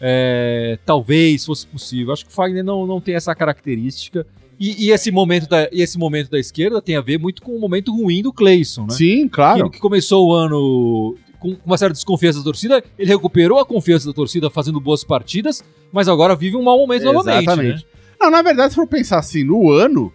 é, 0.00 0.78
talvez 0.84 1.44
fosse 1.44 1.66
possível. 1.66 2.08
Eu 2.08 2.12
acho 2.14 2.26
que 2.26 2.32
o 2.32 2.34
Fagner 2.34 2.64
não, 2.64 2.86
não 2.86 3.00
tem 3.00 3.14
essa 3.14 3.34
característica. 3.34 4.26
E, 4.58 4.86
e 4.86 4.90
esse 4.90 5.10
momento 5.10 5.48
da, 5.48 5.68
e 5.70 5.82
esse 5.82 5.98
momento 5.98 6.30
da 6.30 6.38
esquerda 6.38 6.80
tem 6.80 6.96
a 6.96 7.00
ver 7.00 7.18
muito 7.18 7.42
com 7.42 7.52
o 7.52 7.60
momento 7.60 7.94
ruim 7.94 8.22
do 8.22 8.32
Cleison, 8.32 8.84
né? 8.84 8.94
Sim, 8.94 9.28
claro. 9.28 9.64
Que, 9.64 9.76
que 9.76 9.80
começou 9.80 10.28
o 10.28 10.32
ano 10.32 11.14
com 11.38 11.56
uma 11.64 11.76
certa 11.76 11.92
desconfiança 11.92 12.38
da 12.38 12.44
torcida, 12.44 12.82
ele 12.98 13.10
recuperou 13.10 13.58
a 13.58 13.66
confiança 13.66 14.06
da 14.06 14.12
torcida 14.12 14.50
fazendo 14.50 14.80
boas 14.80 15.04
partidas, 15.04 15.62
mas 15.92 16.08
agora 16.08 16.34
vive 16.34 16.56
um 16.56 16.62
mau 16.62 16.78
momento 16.78 17.04
novamente. 17.04 17.42
Exatamente. 17.42 17.84
Né? 17.84 17.95
Não, 18.20 18.30
na 18.30 18.42
verdade, 18.42 18.70
se 18.70 18.76
for 18.76 18.86
pensar 18.86 19.18
assim, 19.18 19.44
no 19.44 19.70
ano, 19.70 20.12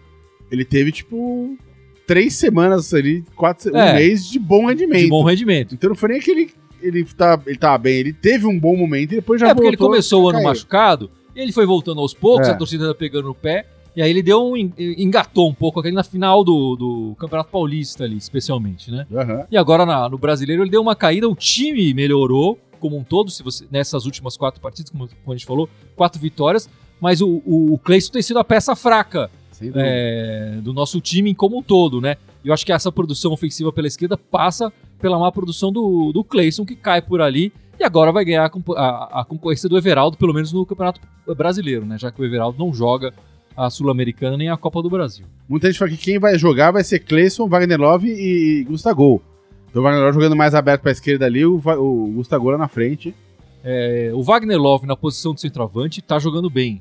ele 0.50 0.64
teve, 0.64 0.92
tipo, 0.92 1.56
três 2.06 2.34
semanas 2.34 2.92
ali, 2.92 3.24
quatro, 3.36 3.74
É. 3.76 3.92
um 3.92 3.94
mês 3.94 4.26
de 4.28 4.38
bom 4.38 4.66
rendimento. 4.66 5.02
De 5.02 5.08
bom 5.08 5.24
rendimento. 5.24 5.74
Então 5.74 5.90
não 5.90 5.96
foi 5.96 6.10
nem 6.10 6.20
que 6.20 6.30
ele, 6.30 6.50
ele, 6.80 7.04
tá, 7.04 7.40
ele 7.46 7.56
tava 7.58 7.78
bem, 7.78 7.94
ele 7.96 8.12
teve 8.12 8.46
um 8.46 8.58
bom 8.58 8.76
momento 8.76 9.12
e 9.12 9.16
depois 9.16 9.40
já 9.40 9.48
É 9.48 9.54
porque 9.54 9.68
ele 9.68 9.76
voltou 9.76 9.90
começou 9.90 10.22
o 10.24 10.28
ano 10.28 10.38
cair. 10.38 10.44
machucado, 10.48 11.10
ele 11.34 11.52
foi 11.52 11.64
voltando 11.64 12.00
aos 12.00 12.12
poucos, 12.12 12.48
É. 12.48 12.50
a 12.50 12.54
torcida 12.54 12.88
tá 12.88 12.94
pegando 12.94 13.28
no 13.28 13.34
pé, 13.34 13.66
e 13.94 14.02
aí 14.02 14.10
ele 14.10 14.22
deu 14.22 14.42
um. 14.42 14.56
en- 14.56 14.72
engatou 14.78 15.48
um 15.48 15.54
pouco 15.54 15.78
ali 15.80 15.92
na 15.92 16.02
final 16.02 16.42
do, 16.42 16.76
do 16.76 17.14
Campeonato 17.18 17.50
Paulista 17.50 18.04
ali, 18.04 18.16
especialmente, 18.16 18.90
né? 18.90 19.06
Aham. 19.14 19.46
E 19.50 19.56
agora 19.56 19.84
na- 19.86 20.08
no 20.08 20.18
brasileiro 20.18 20.62
ele 20.62 20.70
deu 20.70 20.80
uma 20.82 20.96
caída, 20.96 21.28
o 21.28 21.34
time 21.36 21.92
melhorou 21.94 22.58
como 22.80 22.96
um 22.98 23.04
todo, 23.04 23.30
se 23.30 23.42
você, 23.44 23.64
nessas 23.70 24.06
últimas 24.06 24.36
quatro 24.36 24.60
partidas, 24.60 24.90
como, 24.90 25.06
como 25.06 25.32
a 25.32 25.36
gente 25.36 25.46
falou, 25.46 25.68
quatro 25.94 26.20
vitórias, 26.20 26.68
mas 27.02 27.20
o, 27.20 27.42
o, 27.44 27.74
o 27.74 27.78
Cleison 27.78 28.12
tem 28.12 28.22
sido 28.22 28.38
a 28.38 28.44
peça 28.44 28.74
fraca 28.76 29.28
é, 29.76 30.58
do 30.62 30.72
nosso 30.72 31.00
time 31.00 31.34
como 31.34 31.58
um 31.58 31.62
todo, 31.62 32.00
né? 32.00 32.16
E 32.44 32.48
eu 32.48 32.54
acho 32.54 32.64
que 32.64 32.72
essa 32.72 32.90
produção 32.90 33.32
ofensiva 33.32 33.72
pela 33.72 33.86
esquerda 33.88 34.16
passa 34.16 34.72
pela 35.00 35.18
má 35.18 35.30
produção 35.32 35.72
do, 35.72 36.12
do 36.12 36.22
Cleison, 36.24 36.64
que 36.64 36.76
cai 36.76 37.02
por 37.02 37.20
ali, 37.20 37.52
e 37.78 37.84
agora 37.84 38.12
vai 38.12 38.24
ganhar 38.24 38.44
a, 38.46 38.80
a- 38.80 39.20
a 39.20 39.24
concorrência 39.24 39.68
do 39.68 39.76
Everaldo, 39.76 40.16
pelo 40.16 40.32
menos 40.32 40.52
no 40.52 40.64
Campeonato 40.64 41.00
Brasileiro, 41.36 41.84
né? 41.84 41.98
Já 41.98 42.10
que 42.12 42.20
o 42.20 42.24
Everaldo 42.24 42.56
não 42.58 42.72
joga 42.72 43.12
a 43.56 43.68
Sul-Americana 43.68 44.36
nem 44.36 44.48
a 44.48 44.56
Copa 44.56 44.80
do 44.80 44.88
Brasil. 44.88 45.26
Muita 45.48 45.66
gente 45.68 45.78
fala 45.78 45.90
que 45.90 45.96
quem 45.96 46.18
vai 46.18 46.38
jogar 46.38 46.70
vai 46.70 46.82
ser 46.84 47.00
Cleison, 47.00 47.48
Wagner 47.48 47.78
Love 47.80 48.08
e 48.08 48.64
Gustavo. 48.64 49.20
Então 49.68 49.80
o 49.80 49.84
Wagner 49.84 50.02
Love 50.04 50.14
jogando 50.14 50.36
mais 50.36 50.54
aberto 50.54 50.82
pra 50.82 50.92
esquerda 50.92 51.26
ali, 51.26 51.44
o, 51.44 51.56
o 51.56 52.06
Gustavo 52.14 52.48
lá 52.50 52.56
na 52.58 52.68
frente. 52.68 53.14
É, 53.64 54.10
o 54.14 54.22
Wagner 54.22 54.58
Love 54.58 54.86
na 54.86 54.96
posição 54.96 55.34
de 55.34 55.40
centroavante 55.40 56.00
tá 56.02 56.18
jogando 56.18 56.48
bem. 56.50 56.80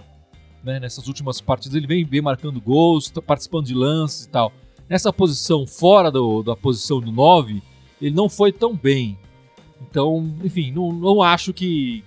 Né? 0.63 0.79
Nessas 0.79 1.07
últimas 1.07 1.41
partidas 1.41 1.75
ele 1.75 1.87
vem, 1.87 2.05
vem 2.05 2.21
marcando 2.21 2.61
gols, 2.61 3.09
tá 3.09 3.21
participando 3.21 3.65
de 3.65 3.73
lances 3.73 4.25
e 4.25 4.29
tal. 4.29 4.51
Nessa 4.89 5.11
posição, 5.11 5.65
fora 5.65 6.11
do- 6.11 6.43
da 6.43 6.55
posição 6.55 6.99
do 6.99 7.11
9, 7.11 7.61
ele 8.01 8.13
não 8.15 8.27
foi 8.29 8.51
tão 8.51 8.75
bem. 8.75 9.17
Então, 9.81 10.33
enfim, 10.43 10.71
não, 10.71 10.91
não 10.91 11.21
acho 11.23 11.51
que, 11.53 12.03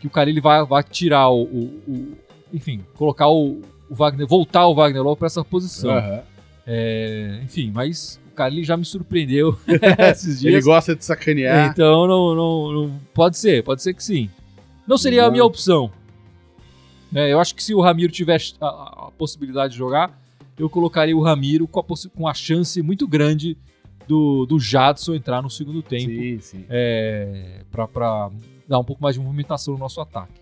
que 0.00 0.06
o 0.06 0.10
Carilli 0.10 0.40
vai, 0.40 0.64
vai 0.64 0.82
tirar 0.82 1.28
o, 1.30 1.42
o- 1.42 1.82
o- 1.88 2.16
Enfim, 2.52 2.80
colocar 2.94 3.28
o, 3.28 3.60
o 3.90 3.94
Wagner. 3.94 4.26
voltar 4.26 4.66
o 4.66 4.74
Wagner 4.74 5.02
Love 5.02 5.18
para 5.18 5.26
essa 5.26 5.44
posição. 5.44 5.90
Aham. 5.90 6.22
É, 6.66 7.40
enfim, 7.42 7.70
mas 7.74 8.20
o 8.30 8.34
Carilli 8.34 8.62
já 8.62 8.76
me 8.76 8.84
surpreendeu 8.84 9.58
esses 10.10 10.40
dias. 10.40 10.54
Ele 10.54 10.62
gosta 10.62 10.94
de 10.94 11.04
sacanear. 11.04 11.70
Então 11.70 12.06
não, 12.06 12.34
não, 12.34 12.72
não- 12.72 13.00
Pode 13.12 13.36
ser, 13.36 13.62
pode 13.64 13.82
ser 13.82 13.94
que 13.94 14.02
sim. 14.04 14.30
Não 14.86 14.96
seria 14.96 15.22
a 15.22 15.24
Não. 15.26 15.32
minha 15.32 15.44
opção. 15.44 15.90
É, 17.14 17.32
eu 17.32 17.40
acho 17.40 17.54
que 17.54 17.62
se 17.62 17.74
o 17.74 17.80
Ramiro 17.80 18.12
tivesse 18.12 18.54
a, 18.60 18.66
a- 18.66 19.10
possibilidade 19.18 19.72
de 19.72 19.78
jogar, 19.78 20.18
eu 20.58 20.68
colocaria 20.68 21.16
o 21.16 21.20
Ramiro 21.22 21.66
com 21.66 21.80
a, 21.80 21.84
com 22.14 22.28
a 22.28 22.34
chance 22.34 22.80
muito 22.82 23.06
grande 23.06 23.56
do, 24.08 24.46
do 24.46 24.58
Jadson 24.58 25.14
entrar 25.14 25.42
no 25.42 25.50
segundo 25.50 25.82
tempo 25.82 26.10
Sim, 26.10 26.38
sim. 26.40 26.64
é, 26.68 27.60
para 27.70 28.30
dar 28.68 28.78
um 28.78 28.84
pouco 28.84 29.02
mais 29.02 29.14
de 29.14 29.20
movimentação 29.20 29.74
no 29.74 29.80
nosso 29.80 30.00
ataque. 30.00 30.32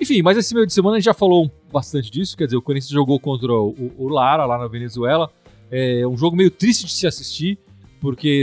Enfim, 0.00 0.22
mas 0.22 0.38
esse 0.38 0.54
meio 0.54 0.66
de 0.66 0.72
semana 0.72 0.96
a 0.96 0.98
gente 0.98 1.04
já 1.06 1.14
falou 1.14 1.50
bastante 1.70 2.10
disso, 2.10 2.36
quer 2.36 2.44
dizer, 2.46 2.56
o 2.56 2.62
Corinthians 2.62 2.90
jogou 2.90 3.20
contra 3.20 3.52
o, 3.52 3.92
o 3.98 4.08
Lara 4.08 4.46
lá 4.46 4.56
na 4.56 4.66
Venezuela. 4.66 5.30
É 5.70 6.06
um 6.06 6.16
jogo 6.16 6.34
meio 6.36 6.50
triste 6.50 6.86
de 6.86 6.92
se 6.92 7.06
assistir, 7.06 7.58
porque 8.00 8.42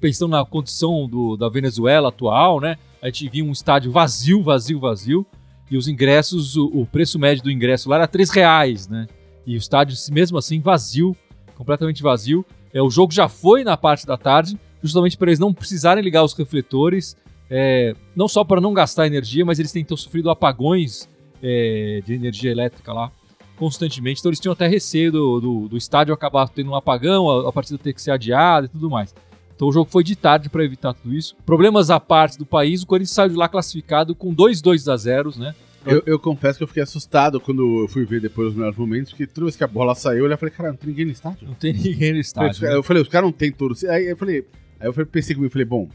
pensando 0.00 0.30
na 0.30 0.44
condição 0.46 1.06
do- 1.06 1.36
da 1.36 1.48
Venezuela 1.48 2.08
atual, 2.08 2.58
né? 2.60 2.78
A 3.02 3.06
gente 3.06 3.28
via 3.28 3.44
um 3.44 3.52
estádio 3.52 3.92
vazio, 3.92 4.42
vazio, 4.42 4.80
vazio, 4.80 5.26
e 5.70 5.76
os 5.76 5.88
ingressos, 5.88 6.56
o, 6.56 6.66
o 6.66 6.86
preço 6.86 7.18
médio 7.18 7.44
do 7.44 7.50
ingresso 7.50 7.88
lá 7.88 7.96
era 7.96 8.06
3 8.06 8.30
reais, 8.30 8.88
né? 8.88 9.06
E 9.46 9.54
o 9.54 9.58
estádio, 9.58 9.96
mesmo 10.12 10.38
assim, 10.38 10.60
vazio, 10.60 11.16
completamente 11.54 12.02
vazio. 12.02 12.44
É, 12.72 12.82
o 12.82 12.90
jogo 12.90 13.12
já 13.12 13.28
foi 13.28 13.64
na 13.64 13.76
parte 13.76 14.06
da 14.06 14.16
tarde, 14.16 14.58
justamente 14.82 15.16
para 15.16 15.30
eles 15.30 15.38
não 15.38 15.52
precisarem 15.52 16.02
ligar 16.02 16.24
os 16.24 16.34
refletores, 16.34 17.16
é, 17.50 17.94
não 18.16 18.26
só 18.26 18.42
para 18.42 18.60
não 18.60 18.72
gastar 18.72 19.06
energia, 19.06 19.44
mas 19.44 19.58
eles 19.58 19.72
têm 19.72 19.82
então, 19.82 19.96
sofrido 19.96 20.30
apagões 20.30 21.08
é, 21.42 22.02
de 22.04 22.14
energia 22.14 22.50
elétrica 22.50 22.92
lá 22.92 23.12
constantemente. 23.56 24.20
Então 24.20 24.30
eles 24.30 24.40
tinham 24.40 24.52
até 24.52 24.66
receio 24.66 25.12
do, 25.12 25.40
do, 25.40 25.68
do 25.68 25.76
estádio 25.76 26.12
acabar 26.12 26.48
tendo 26.48 26.70
um 26.70 26.74
apagão, 26.74 27.30
a, 27.30 27.48
a 27.48 27.52
partida 27.52 27.78
ter 27.78 27.92
que 27.92 28.02
ser 28.02 28.10
adiada 28.10 28.66
e 28.66 28.68
tudo 28.68 28.90
mais. 28.90 29.14
Então 29.56 29.68
o 29.68 29.72
jogo 29.72 29.88
foi 29.90 30.02
de 30.02 30.16
tarde 30.16 30.48
para 30.48 30.64
evitar 30.64 30.92
tudo 30.94 31.14
isso. 31.14 31.36
Problemas 31.46 31.90
à 31.90 32.00
parte 32.00 32.36
do 32.38 32.44
país, 32.46 32.82
o 32.82 32.86
Corinthians 32.86 33.12
saiu 33.14 33.28
de 33.30 33.36
lá 33.36 33.48
classificado 33.48 34.14
com 34.14 34.32
dois 34.34 34.60
2 34.60 34.88
a 34.88 34.96
0 34.96 35.32
né? 35.38 35.54
Eu, 35.86 36.02
eu 36.06 36.18
confesso 36.18 36.56
que 36.58 36.64
eu 36.64 36.68
fiquei 36.68 36.82
assustado 36.82 37.38
quando 37.38 37.82
eu 37.82 37.88
fui 37.88 38.06
ver 38.06 38.18
depois 38.20 38.48
os 38.48 38.54
melhores 38.54 38.76
momentos, 38.78 39.10
porque 39.12 39.26
toda 39.26 39.44
vez 39.44 39.54
que 39.54 39.62
a 39.62 39.66
bola 39.66 39.94
saiu, 39.94 40.26
eu 40.26 40.38
falei, 40.38 40.54
cara, 40.54 40.70
não 40.70 40.76
tem 40.76 40.88
ninguém 40.88 41.04
no 41.04 41.12
estádio. 41.12 41.46
Não 41.46 41.54
tem 41.54 41.72
ninguém 41.74 42.12
no 42.14 42.18
estádio. 42.18 42.62
né? 42.66 42.74
Eu 42.74 42.82
falei, 42.82 43.02
os 43.02 43.08
caras 43.08 43.26
não 43.26 43.32
tem 43.32 43.52
torcida. 43.52 43.92
Aí 43.92 44.06
eu 44.08 44.16
falei, 44.16 44.46
aí 44.80 44.86
eu 44.88 45.06
pensei 45.06 45.34
comigo, 45.36 45.52
falei, 45.52 45.66
bom, 45.66 45.88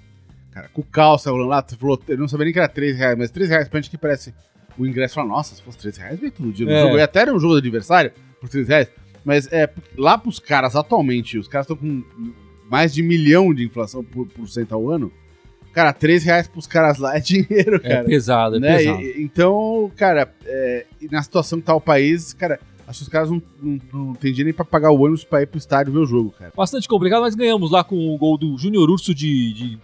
cara, 0.52 0.70
com 0.72 0.84
calça 0.84 1.32
rolando 1.32 1.50
lá, 1.50 1.66
falou, 1.78 2.00
eu 2.08 2.18
não 2.20 2.28
sabia 2.28 2.46
nem 2.46 2.54
que 2.54 2.60
era 2.60 2.68
3 2.70 2.96
reais, 2.98 3.18
mas 3.18 3.32
3 3.32 3.50
reais 3.50 3.68
pra 3.68 3.82
gente 3.82 3.90
que 3.90 3.98
parece 3.98 4.32
o 4.78 4.86
ingresso. 4.86 5.16
Fala, 5.16 5.28
nossa, 5.28 5.56
se 5.56 5.62
fosse 5.64 5.80
3 5.80 5.98
reais, 5.98 6.20
veio 6.20 6.32
todo 6.32 6.52
dia 6.54 6.68
no 6.68 6.72
É. 6.72 6.82
jogo. 6.84 6.98
E 6.98 7.02
até 7.02 7.22
era 7.22 7.34
um 7.34 7.40
jogo 7.40 7.56
de 7.56 7.60
aniversário 7.62 8.12
por 8.40 8.48
3 8.48 8.68
reais. 8.68 8.88
Mas 9.26 9.52
é, 9.52 9.68
lá 9.98 10.20
pros 10.20 10.38
caras 10.40 10.76
atualmente, 10.76 11.38
os 11.40 11.48
caras 11.48 11.66
estão 11.66 11.76
com 11.76 12.04
mais 12.70 12.94
de 12.94 13.02
milhão 13.02 13.54
de 13.54 13.66
inflação 13.66 14.04
por, 14.04 14.28
por 14.28 14.48
cento 14.48 14.74
ao 14.74 14.90
ano. 14.90 15.12
Cara, 15.74 15.94
3 15.94 16.24
reais 16.24 16.48
pros 16.48 16.66
caras 16.66 16.98
lá 16.98 17.16
é 17.16 17.20
dinheiro, 17.20 17.76
É 17.84 17.90
cara. 17.90 18.04
pesado, 18.06 18.56
é 18.56 18.60
né? 18.60 18.78
pesado. 18.78 19.02
E- 19.02 19.22
então, 19.22 19.92
cara, 19.96 20.34
é, 20.46 20.86
na 21.12 21.22
situação 21.22 21.60
que 21.60 21.66
tá 21.66 21.76
o 21.76 21.82
país, 21.82 22.34
cara, 22.34 22.60
acho 22.88 23.00
que 23.00 23.04
os 23.04 23.10
caras 23.10 23.30
não, 23.30 23.42
não, 23.62 23.80
não 23.94 24.14
tem 24.16 24.32
dinheiro 24.32 24.48
nem 24.48 24.54
pra 24.54 24.66
pagar 24.66 24.92
o 24.92 25.00
ônibus 25.02 25.24
pra 25.24 25.42
ir 25.44 25.46
pro 25.46 25.58
estádio 25.60 25.94
ver 25.94 26.00
o 26.00 26.06
jogo, 26.08 26.32
cara. 26.32 26.52
Bastante 26.56 26.88
complicado, 26.88 27.22
mas 27.22 27.36
ganhamos 27.36 27.70
lá 27.72 27.84
com 27.84 27.96
o 28.14 28.18
gol 28.18 28.38
do 28.38 28.58
Júnior 28.58 28.90
Urso 28.90 29.14
de, 29.14 29.54
de 29.54 29.80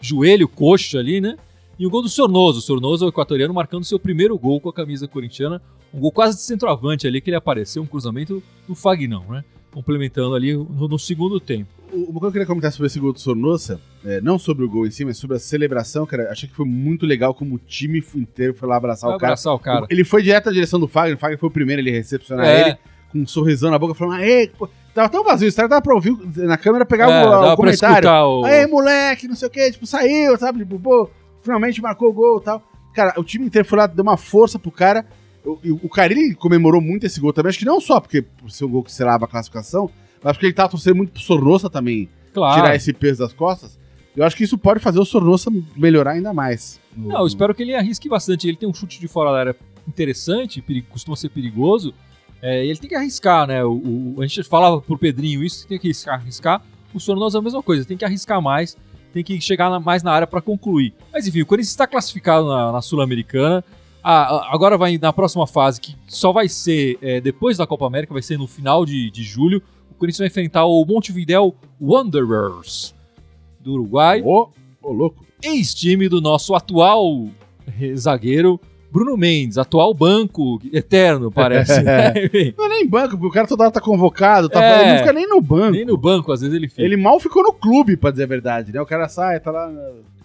joelho, 0.00 0.46
coxa 0.46 0.98
ali, 0.98 1.20
né? 1.22 1.36
E 1.78 1.86
o 1.86 1.90
gol 1.90 2.02
do 2.02 2.08
Sornoso. 2.10 2.58
O 2.58 2.62
Sornoso, 2.62 3.06
o 3.06 3.08
equatoriano, 3.08 3.54
marcando 3.54 3.84
seu 3.84 3.98
primeiro 3.98 4.38
gol 4.38 4.60
com 4.60 4.68
a 4.68 4.72
camisa 4.74 5.08
corintiana. 5.08 5.62
Um 5.92 5.98
gol 6.00 6.12
quase 6.12 6.36
de 6.36 6.42
centroavante 6.42 7.06
ali, 7.06 7.20
que 7.22 7.30
ele 7.30 7.36
apareceu, 7.36 7.82
um 7.82 7.86
cruzamento 7.86 8.42
do 8.68 8.74
Fagnão, 8.74 9.24
né? 9.30 9.42
Complementando 9.72 10.34
ali 10.34 10.52
no, 10.54 10.86
no 10.86 10.98
segundo 10.98 11.40
tempo. 11.40 11.70
O- 11.92 12.10
Uma 12.10 12.20
coisa 12.20 12.20
que 12.20 12.26
eu 12.26 12.32
queria 12.32 12.46
comentar 12.46 12.72
sobre 12.72 12.86
esse 12.86 12.98
gol 13.00 13.12
do 13.12 13.20
Sornosa, 13.20 13.80
é, 14.04 14.20
não 14.20 14.38
sobre 14.38 14.64
o 14.64 14.68
gol 14.68 14.86
em 14.86 14.90
si, 14.90 15.04
mas 15.04 15.16
sobre 15.18 15.36
a 15.36 15.40
celebração, 15.40 16.06
cara, 16.06 16.30
achei 16.30 16.48
que 16.48 16.54
foi 16.54 16.66
muito 16.66 17.04
legal 17.06 17.34
como 17.34 17.54
o 17.54 17.58
time 17.58 18.02
inteiro 18.16 18.54
foi 18.54 18.68
lá 18.68 18.76
abraçar 18.76 19.08
Vai 19.08 19.16
o 19.16 19.20
cara. 19.20 19.32
abraçar 19.32 19.52
o 19.54 19.58
cara. 19.58 19.86
Ele 19.90 20.04
foi 20.04 20.22
direto 20.22 20.46
na 20.46 20.52
direção 20.52 20.78
do 20.80 20.86
Fagner, 20.88 21.16
o 21.16 21.18
Fagner 21.20 21.38
foi 21.38 21.48
o 21.48 21.52
primeiro, 21.52 21.80
ele 21.82 21.90
recepcionar 21.90 22.46
É. 22.46 22.60
ele, 22.68 22.76
com 23.12 23.18
um 23.20 23.26
sorrisão 23.26 23.70
na 23.70 23.78
boca, 23.78 23.94
falando, 23.94 24.20
aê, 24.20 24.48
pô, 24.58 24.68
tava 24.94 25.08
tão 25.08 25.24
vazio, 25.24 25.48
o 25.48 25.54
cara 25.54 25.68
dava 25.68 25.82
pra 25.82 25.94
ouvir 25.94 26.16
na 26.36 26.56
câmera, 26.56 26.84
pegar 26.86 27.10
É, 27.10 27.26
o, 27.26 27.52
o 27.52 27.56
comentário. 27.56 28.08
o... 28.08 28.44
Aê, 28.44 28.66
moleque, 28.66 29.26
não 29.28 29.34
sei 29.34 29.48
o 29.48 29.50
que, 29.50 29.70
tipo, 29.72 29.86
saiu, 29.86 30.36
sabe? 30.38 30.60
Tipo, 30.60 30.78
pô, 30.78 31.10
finalmente 31.42 31.80
marcou 31.82 32.08
o 32.08 32.12
gol 32.12 32.38
e 32.40 32.44
tal. 32.44 32.62
Cara, 32.94 33.14
o 33.18 33.24
time 33.24 33.46
inteiro 33.46 33.66
foi 33.66 33.78
lá, 33.78 33.86
deu 33.86 34.02
uma 34.02 34.16
força 34.16 34.58
pro 34.58 34.70
cara. 34.70 35.04
O, 35.44 35.58
o 35.84 35.88
Carilli 35.88 36.34
comemorou 36.34 36.80
muito 36.80 37.06
esse 37.06 37.18
gol 37.20 37.32
também, 37.32 37.48
acho 37.50 37.58
que 37.58 37.64
não 37.64 37.80
só 37.80 37.98
porque 37.98 38.20
por 38.22 38.50
ser 38.50 38.64
um 38.64 38.68
gol 38.68 38.82
que 38.84 38.92
selava 38.92 39.24
a 39.24 39.28
classificação, 39.28 39.88
mas 40.22 40.32
porque 40.34 40.46
ele 40.46 40.52
tava 40.54 40.68
torcendo 40.70 40.96
muito 40.96 41.12
pro 41.12 41.20
Sornosa 41.22 41.68
também 41.70 42.08
Claro. 42.32 42.60
tirar 42.62 42.74
esse 42.76 42.92
peso 42.92 43.20
das 43.20 43.32
costas. 43.32 43.78
Eu 44.16 44.24
acho 44.24 44.36
que 44.36 44.44
isso 44.44 44.58
pode 44.58 44.80
fazer 44.80 44.98
o 44.98 45.04
Sornosa 45.04 45.50
melhorar 45.76 46.12
ainda 46.12 46.32
mais. 46.34 46.80
no- 46.96 47.08
Não, 47.08 47.20
eu 47.20 47.26
espero 47.26 47.54
que 47.54 47.62
ele 47.62 47.74
arrisque 47.74 48.08
bastante. 48.08 48.46
Ele 48.48 48.56
tem 48.56 48.68
um 48.68 48.74
chute 48.74 48.98
de 49.00 49.06
fora 49.08 49.30
da 49.32 49.38
área 49.38 49.56
interessante, 49.86 50.62
costuma 50.88 51.16
ser 51.16 51.28
perigoso. 51.28 51.92
É, 52.42 52.64
e 52.64 52.70
ele 52.70 52.78
tem 52.78 52.88
que 52.88 52.94
arriscar, 52.96 53.46
né? 53.46 53.62
O, 53.64 54.14
o- 54.16 54.16
a 54.22 54.26
gente 54.26 54.42
falava 54.44 54.80
por 54.80 54.98
Pedrinho 54.98 55.44
isso, 55.44 55.66
tem 55.66 55.78
que 55.78 55.88
arriscar. 55.88 56.14
arriscar. 56.20 56.62
O 56.94 56.98
Sornosa 56.98 57.38
é 57.38 57.40
a 57.40 57.42
mesma 57.42 57.62
coisa, 57.62 57.84
tem 57.84 57.96
que 57.96 58.04
arriscar 58.04 58.40
mais, 58.42 58.76
tem 59.12 59.22
que 59.22 59.40
chegar 59.40 59.68
na- 59.70 59.78
mais 59.80 60.02
na 60.02 60.10
área 60.12 60.26
para 60.26 60.40
concluir. 60.40 60.92
Mas 61.12 61.26
enfim, 61.26 61.42
o 61.42 61.46
Corinthians 61.46 61.70
está 61.70 61.86
classificado 61.86 62.48
na, 62.48 62.72
na 62.72 62.80
Sul-Americana. 62.82 63.62
Ah, 64.02 64.48
agora 64.52 64.78
vai 64.78 64.96
na 64.98 65.12
próxima 65.12 65.46
fase, 65.46 65.80
que 65.80 65.94
só 66.08 66.32
vai 66.32 66.48
ser 66.48 66.98
é, 67.02 67.20
depois 67.20 67.58
da 67.58 67.66
Copa 67.66 67.86
América, 67.86 68.12
vai 68.14 68.22
ser 68.22 68.38
no 68.38 68.46
final 68.46 68.84
de, 68.86 69.10
de 69.10 69.22
julho. 69.22 69.62
O 69.90 69.94
Corinthians 69.94 70.18
vai 70.18 70.26
enfrentar 70.28 70.64
o 70.64 70.84
Montevideo 70.86 71.54
Wanderers 71.80 72.94
do 73.60 73.74
Uruguai 73.74 74.22
Ô, 74.24 74.48
ô, 74.82 74.92
louco. 74.92 75.26
ex-time 75.42 76.08
do 76.08 76.20
nosso 76.20 76.54
atual 76.54 77.28
zagueiro 77.94 78.58
Bruno 78.90 79.16
Mendes, 79.16 79.56
atual 79.56 79.94
banco 79.94 80.60
eterno, 80.72 81.30
parece. 81.30 81.80
né? 81.82 82.12
Não 82.56 82.66
é 82.66 82.68
nem 82.68 82.88
banco, 82.88 83.10
porque 83.10 83.26
o 83.26 83.30
cara 83.30 83.46
toda 83.46 83.64
hora 83.64 83.72
tá 83.72 83.80
convocado, 83.80 84.48
tá, 84.48 84.62
É. 84.62 84.82
ele 84.82 84.90
não 84.92 84.98
fica 84.98 85.12
nem 85.12 85.28
no 85.28 85.40
banco. 85.40 85.70
Nem 85.72 85.84
no 85.84 85.96
banco, 85.96 86.32
às 86.32 86.40
vezes 86.40 86.54
ele 86.54 86.68
fica. 86.68 86.82
Ele 86.82 86.96
mal 86.96 87.20
ficou 87.20 87.42
no 87.42 87.52
clube, 87.52 87.96
pra 87.96 88.10
dizer 88.10 88.24
a 88.24 88.26
verdade, 88.26 88.72
né? 88.72 88.80
O 88.80 88.86
cara 88.86 89.08
sai, 89.08 89.38
tá 89.40 89.50
lá. 89.50 89.70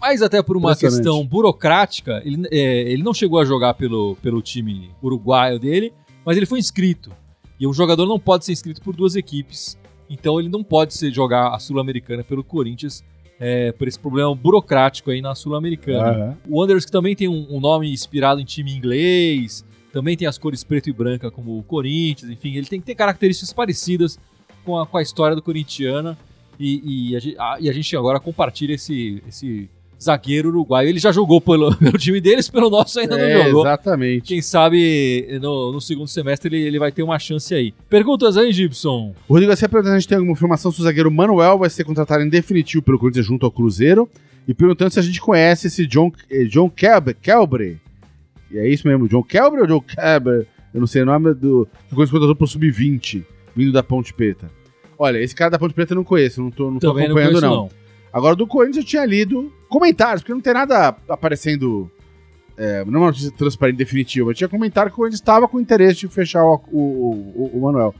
Mas 0.00 0.20
até 0.22 0.42
por 0.42 0.56
uma 0.56 0.74
questão 0.76 1.24
burocrática, 1.24 2.20
ele, 2.24 2.46
eh, 2.50 2.92
ele 2.92 3.02
não 3.02 3.14
chegou 3.14 3.38
a 3.40 3.44
jogar 3.44 3.74
pelo, 3.74 4.16
pelo 4.16 4.42
time 4.42 4.90
uruguaio 5.02 5.58
dele, 5.58 5.92
mas 6.24 6.36
ele 6.36 6.46
foi 6.46 6.58
inscrito. 6.58 7.10
E 7.58 7.66
um 7.66 7.72
jogador 7.72 8.04
não 8.06 8.18
pode 8.18 8.44
ser 8.44 8.52
inscrito 8.52 8.82
por 8.82 8.94
duas 8.94 9.16
equipes. 9.16 9.78
Então 10.10 10.38
ele 10.38 10.48
não 10.48 10.62
pode 10.62 10.94
ser 10.94 11.10
jogar 11.12 11.54
a 11.54 11.58
Sul-Americana 11.58 12.22
pelo 12.22 12.44
Corinthians 12.44 13.02
é, 13.38 13.72
por 13.72 13.86
esse 13.88 13.98
problema 13.98 14.34
burocrático 14.34 15.10
aí 15.10 15.20
na 15.20 15.34
Sul-Americana. 15.34 16.08
Aham. 16.10 16.38
O 16.48 16.58
Wanderers 16.60 16.84
que 16.84 16.92
também 16.92 17.14
tem 17.14 17.28
um, 17.28 17.46
um 17.50 17.60
nome 17.60 17.92
inspirado 17.92 18.40
em 18.40 18.44
time 18.44 18.72
inglês, 18.72 19.64
também 19.92 20.16
tem 20.16 20.26
as 20.26 20.38
cores 20.38 20.62
preto 20.64 20.88
e 20.88 20.92
branca 20.92 21.30
como 21.30 21.58
o 21.58 21.62
Corinthians, 21.62 22.30
enfim, 22.30 22.54
ele 22.56 22.66
tem 22.66 22.80
que 22.80 22.86
ter 22.86 22.94
características 22.94 23.52
parecidas 23.52 24.18
com 24.64 24.78
a, 24.78 24.86
com 24.86 24.96
a 24.98 25.02
história 25.02 25.34
do 25.36 25.42
corintiana 25.42 26.18
e, 26.58 27.10
e 27.10 27.16
a, 27.16 27.20
gente, 27.20 27.38
a- 27.38 27.56
e 27.60 27.68
a 27.68 27.72
gente 27.72 27.96
agora 27.96 28.18
compartilha 28.20 28.74
esse, 28.74 29.22
esse 29.28 29.68
zagueiro 30.02 30.48
uruguaio. 30.48 30.88
Ele 30.88 30.98
já 30.98 31.10
jogou 31.12 31.40
pelo, 31.40 31.74
pelo 31.78 31.98
time 31.98 32.20
deles, 32.20 32.48
pelo 32.48 32.68
nosso 32.70 32.98
ainda 33.00 33.18
É, 33.18 33.38
não 33.38 33.44
jogou. 33.46 33.62
exatamente. 33.62 34.22
Quem 34.28 34.42
sabe 34.42 35.26
no, 35.40 35.72
no 35.72 35.80
segundo 35.80 36.08
semestre 36.08 36.54
ele, 36.54 36.66
ele 36.66 36.78
vai 36.78 36.92
ter 36.92 37.02
uma 37.02 37.18
chance 37.18 37.54
aí. 37.54 37.72
Perguntas 37.88 38.36
aí, 38.36 38.52
Gibson? 38.52 39.14
O 39.28 39.32
Rodrigo 39.32 39.48
Garcia 39.50 39.68
perguntando 39.68 39.92
se 39.92 39.96
a 39.96 40.00
gente 40.00 40.08
tem 40.08 40.16
alguma 40.18 40.32
informação 40.32 40.70
se 40.70 40.80
o 40.80 40.84
zagueiro 40.84 41.10
Manuel 41.10 41.58
vai 41.58 41.70
ser 41.70 41.84
contratado 41.84 42.22
em 42.22 42.28
definitivo 42.28 42.82
pelo 42.82 42.98
Corinthians 42.98 43.26
junto 43.26 43.46
ao 43.46 43.52
Cruzeiro. 43.52 44.08
E 44.48 44.54
perguntando 44.54 44.92
se 44.92 45.00
a 45.00 45.02
gente 45.02 45.20
conhece 45.20 45.66
esse 45.66 45.86
John, 45.86 46.12
eh, 46.30 46.44
John 46.44 46.70
Kelbre, 46.70 47.14
Kelbre. 47.14 47.80
E 48.48 48.58
é 48.58 48.68
isso 48.68 48.86
mesmo, 48.86 49.08
John 49.08 49.22
Kelbre 49.22 49.60
ou 49.60 49.66
John 49.66 49.80
Kelbre? 49.80 50.46
Eu 50.72 50.80
não 50.80 50.86
sei 50.86 51.02
o 51.02 51.06
nome 51.06 51.34
do. 51.34 51.66
Que 51.88 51.92
o 51.92 51.96
Corinthians 51.96 52.10
contratou 52.10 52.36
pro 52.36 52.46
Sub-20, 52.46 53.24
vindo 53.56 53.72
da 53.72 53.82
Ponte 53.82 54.14
Preta. 54.14 54.48
Olha, 54.98 55.18
esse 55.18 55.34
cara 55.34 55.50
da 55.50 55.58
Ponte 55.58 55.74
Preta 55.74 55.94
eu 55.94 55.96
não 55.96 56.04
conheço, 56.04 56.40
não 56.40 56.50
tô, 56.52 56.70
não 56.70 56.78
tô 56.78 56.90
acompanhando, 56.90 57.40
não. 57.40 57.50
não. 57.56 57.70
Agora, 58.12 58.36
do 58.36 58.46
Corinthians 58.46 58.84
eu 58.84 58.88
tinha 58.88 59.04
lido 59.04 59.52
comentários, 59.68 60.22
porque 60.22 60.32
não 60.34 60.40
tem 60.40 60.54
nada 60.54 60.96
aparecendo. 61.08 61.90
É, 62.58 62.84
não 62.86 62.94
é 62.94 62.98
uma 62.98 63.06
notícia 63.08 63.30
transparente 63.32 63.76
definitiva. 63.76 64.30
Eu 64.30 64.34
tinha 64.34 64.48
comentário 64.48 64.90
que 64.90 64.94
o 64.94 64.96
Corinthians 64.96 65.20
estava 65.20 65.46
com 65.46 65.60
interesse 65.60 66.00
de 66.00 66.08
fechar 66.08 66.42
o, 66.42 66.54
o, 66.72 66.80
o- 67.36 67.50
o 67.54 67.60
Manuel. 67.62 67.94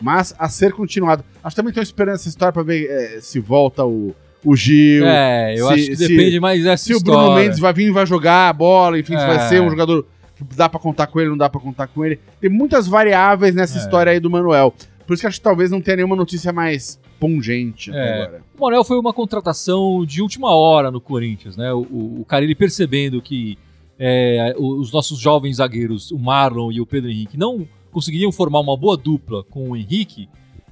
Mas 0.00 0.34
a 0.38 0.48
ser 0.48 0.72
continuado. 0.72 1.22
Acho 1.44 1.54
que 1.54 1.56
também 1.56 1.70
estou 1.70 1.82
esperando 1.82 2.14
essa 2.14 2.28
história 2.28 2.52
para 2.52 2.62
ver 2.62 2.86
é, 2.88 3.20
se 3.20 3.38
volta 3.40 3.84
o, 3.84 4.14
o 4.44 4.56
Gil. 4.56 5.04
É, 5.06 5.54
eu 5.58 5.66
se- 5.66 5.72
acho 5.74 5.86
que 5.88 5.96
se- 5.96 6.08
depende 6.08 6.40
mais 6.40 6.62
dessa 6.64 6.84
se 6.84 6.94
o 6.94 6.96
história. 6.96 7.20
Bruno 7.20 7.36
Mendes 7.36 7.58
vai 7.58 7.72
vir 7.74 7.88
e 7.88 7.90
vai 7.90 8.06
jogar 8.06 8.48
a 8.48 8.52
bola, 8.52 8.98
enfim, 8.98 9.16
se 9.16 9.22
É. 9.22 9.26
vai 9.26 9.48
ser 9.48 9.60
um 9.60 9.68
jogador 9.68 10.06
que 10.36 10.44
dá 10.56 10.68
pra 10.70 10.78
contar 10.80 11.08
com 11.08 11.20
ele, 11.20 11.28
não 11.30 11.36
dá 11.36 11.50
pra 11.50 11.60
contar 11.60 11.86
com 11.88 12.02
ele. 12.04 12.18
Tem 12.40 12.48
muitas 12.48 12.86
variáveis 12.86 13.54
nessa 13.54 13.76
É. 13.76 13.82
história 13.82 14.12
aí 14.12 14.20
do 14.20 14.30
Manuel. 14.30 14.72
Por 15.06 15.14
isso 15.14 15.20
que 15.22 15.26
acho 15.26 15.38
que 15.38 15.44
talvez 15.44 15.70
não 15.70 15.80
tenha 15.82 15.96
nenhuma 15.96 16.14
notícia 16.16 16.50
mais 16.52 16.98
pungente 17.18 17.90
até 17.90 17.98
É. 17.98 18.22
agora. 18.22 18.42
O 18.56 18.62
Manuel 18.64 18.84
foi 18.84 18.98
uma 18.98 19.12
contratação 19.12 20.04
de 20.04 20.22
última 20.22 20.54
hora 20.54 20.90
no 20.90 21.00
Corinthians, 21.00 21.56
né? 21.56 21.72
O, 21.72 21.80
o, 21.80 22.20
o 22.20 22.24
Carilli 22.24 22.54
percebendo 22.54 23.20
que 23.20 23.58
é, 23.98 24.54
os 24.58 24.92
nossos 24.92 25.18
jovens 25.18 25.56
zagueiros, 25.56 26.10
o 26.10 26.18
Marlon 26.18 26.70
e 26.70 26.80
o 26.80 26.86
Pedro 26.86 27.10
Henrique, 27.10 27.36
não 27.36 27.66
conseguiriam 27.90 28.30
formar 28.30 28.60
uma 28.60 28.76
boa 28.76 28.96
dupla 28.96 29.42
com 29.44 29.70
o 29.70 29.76
Henrique, 29.76 30.28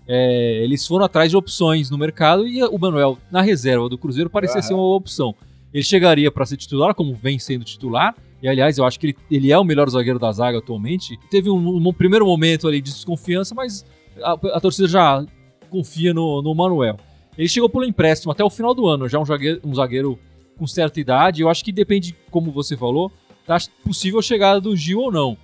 é, 0.07 0.63
eles 0.63 0.87
foram 0.87 1.05
atrás 1.05 1.31
de 1.31 1.37
opções 1.37 1.91
no 1.91 1.99
mercado 1.99 2.47
e 2.47 2.63
o 2.63 2.79
Manuel, 2.79 3.19
na 3.31 3.43
reserva 3.43 3.89
do 3.89 3.99
Cruzeiro, 3.99 4.31
parecia 4.31 4.61
Aham. 4.61 4.69
ser 4.69 4.75
uma 4.75 4.95
opção. 4.95 5.35
Ele 5.75 5.83
chegaria 5.83 6.31
para 6.31 6.47
ser 6.47 6.57
titular, 6.57 6.95
como 6.95 7.15
vem 7.15 7.39
sendo 7.39 7.65
titular, 7.65 8.15
e 8.41 8.47
aliás, 8.49 8.79
eu 8.79 8.85
acho 8.85 9.01
que 9.01 9.07
ele, 9.09 9.17
ele 9.31 9.51
é 9.51 9.59
o 9.59 9.65
melhor 9.65 9.89
zagueiro 9.91 10.19
da 10.19 10.31
zaga 10.31 10.59
atualmente. 10.59 11.19
Teve 11.31 11.51
um, 11.51 11.77
um 11.89 11.93
primeiro 11.93 12.25
momento 12.25 12.69
ali 12.69 12.81
de 12.81 12.93
desconfiança, 12.93 13.55
mas 13.55 13.85
a, 14.23 14.33
a 14.33 14.61
torcida 14.61 14.87
já 14.87 15.27
confia 15.67 16.15
no, 16.15 16.41
no 16.43 16.55
Manuel. 16.55 16.97
Ele 17.37 17.49
chegou 17.49 17.69
pelo 17.69 17.85
empréstimo 17.85 18.33
até 18.33 18.43
o 18.43 18.49
final 18.51 18.75
do 18.75 18.87
ano, 18.87 19.09
já 19.09 19.19
um 19.19 19.25
zagueiro, 19.25 19.61
um 19.65 19.75
zagueiro 19.75 20.19
com 20.59 20.67
certa 20.67 20.99
idade. 20.99 21.43
Eu 21.43 21.49
acho 21.51 21.63
que 21.65 21.71
depende, 21.71 22.15
como 22.31 22.51
você 22.51 22.77
falou, 22.77 23.13
da 23.47 23.59
possível 23.85 24.23
chegada 24.23 24.61
do 24.61 24.75
Gil 24.75 25.01
ou 25.01 25.13
não. 25.13 25.37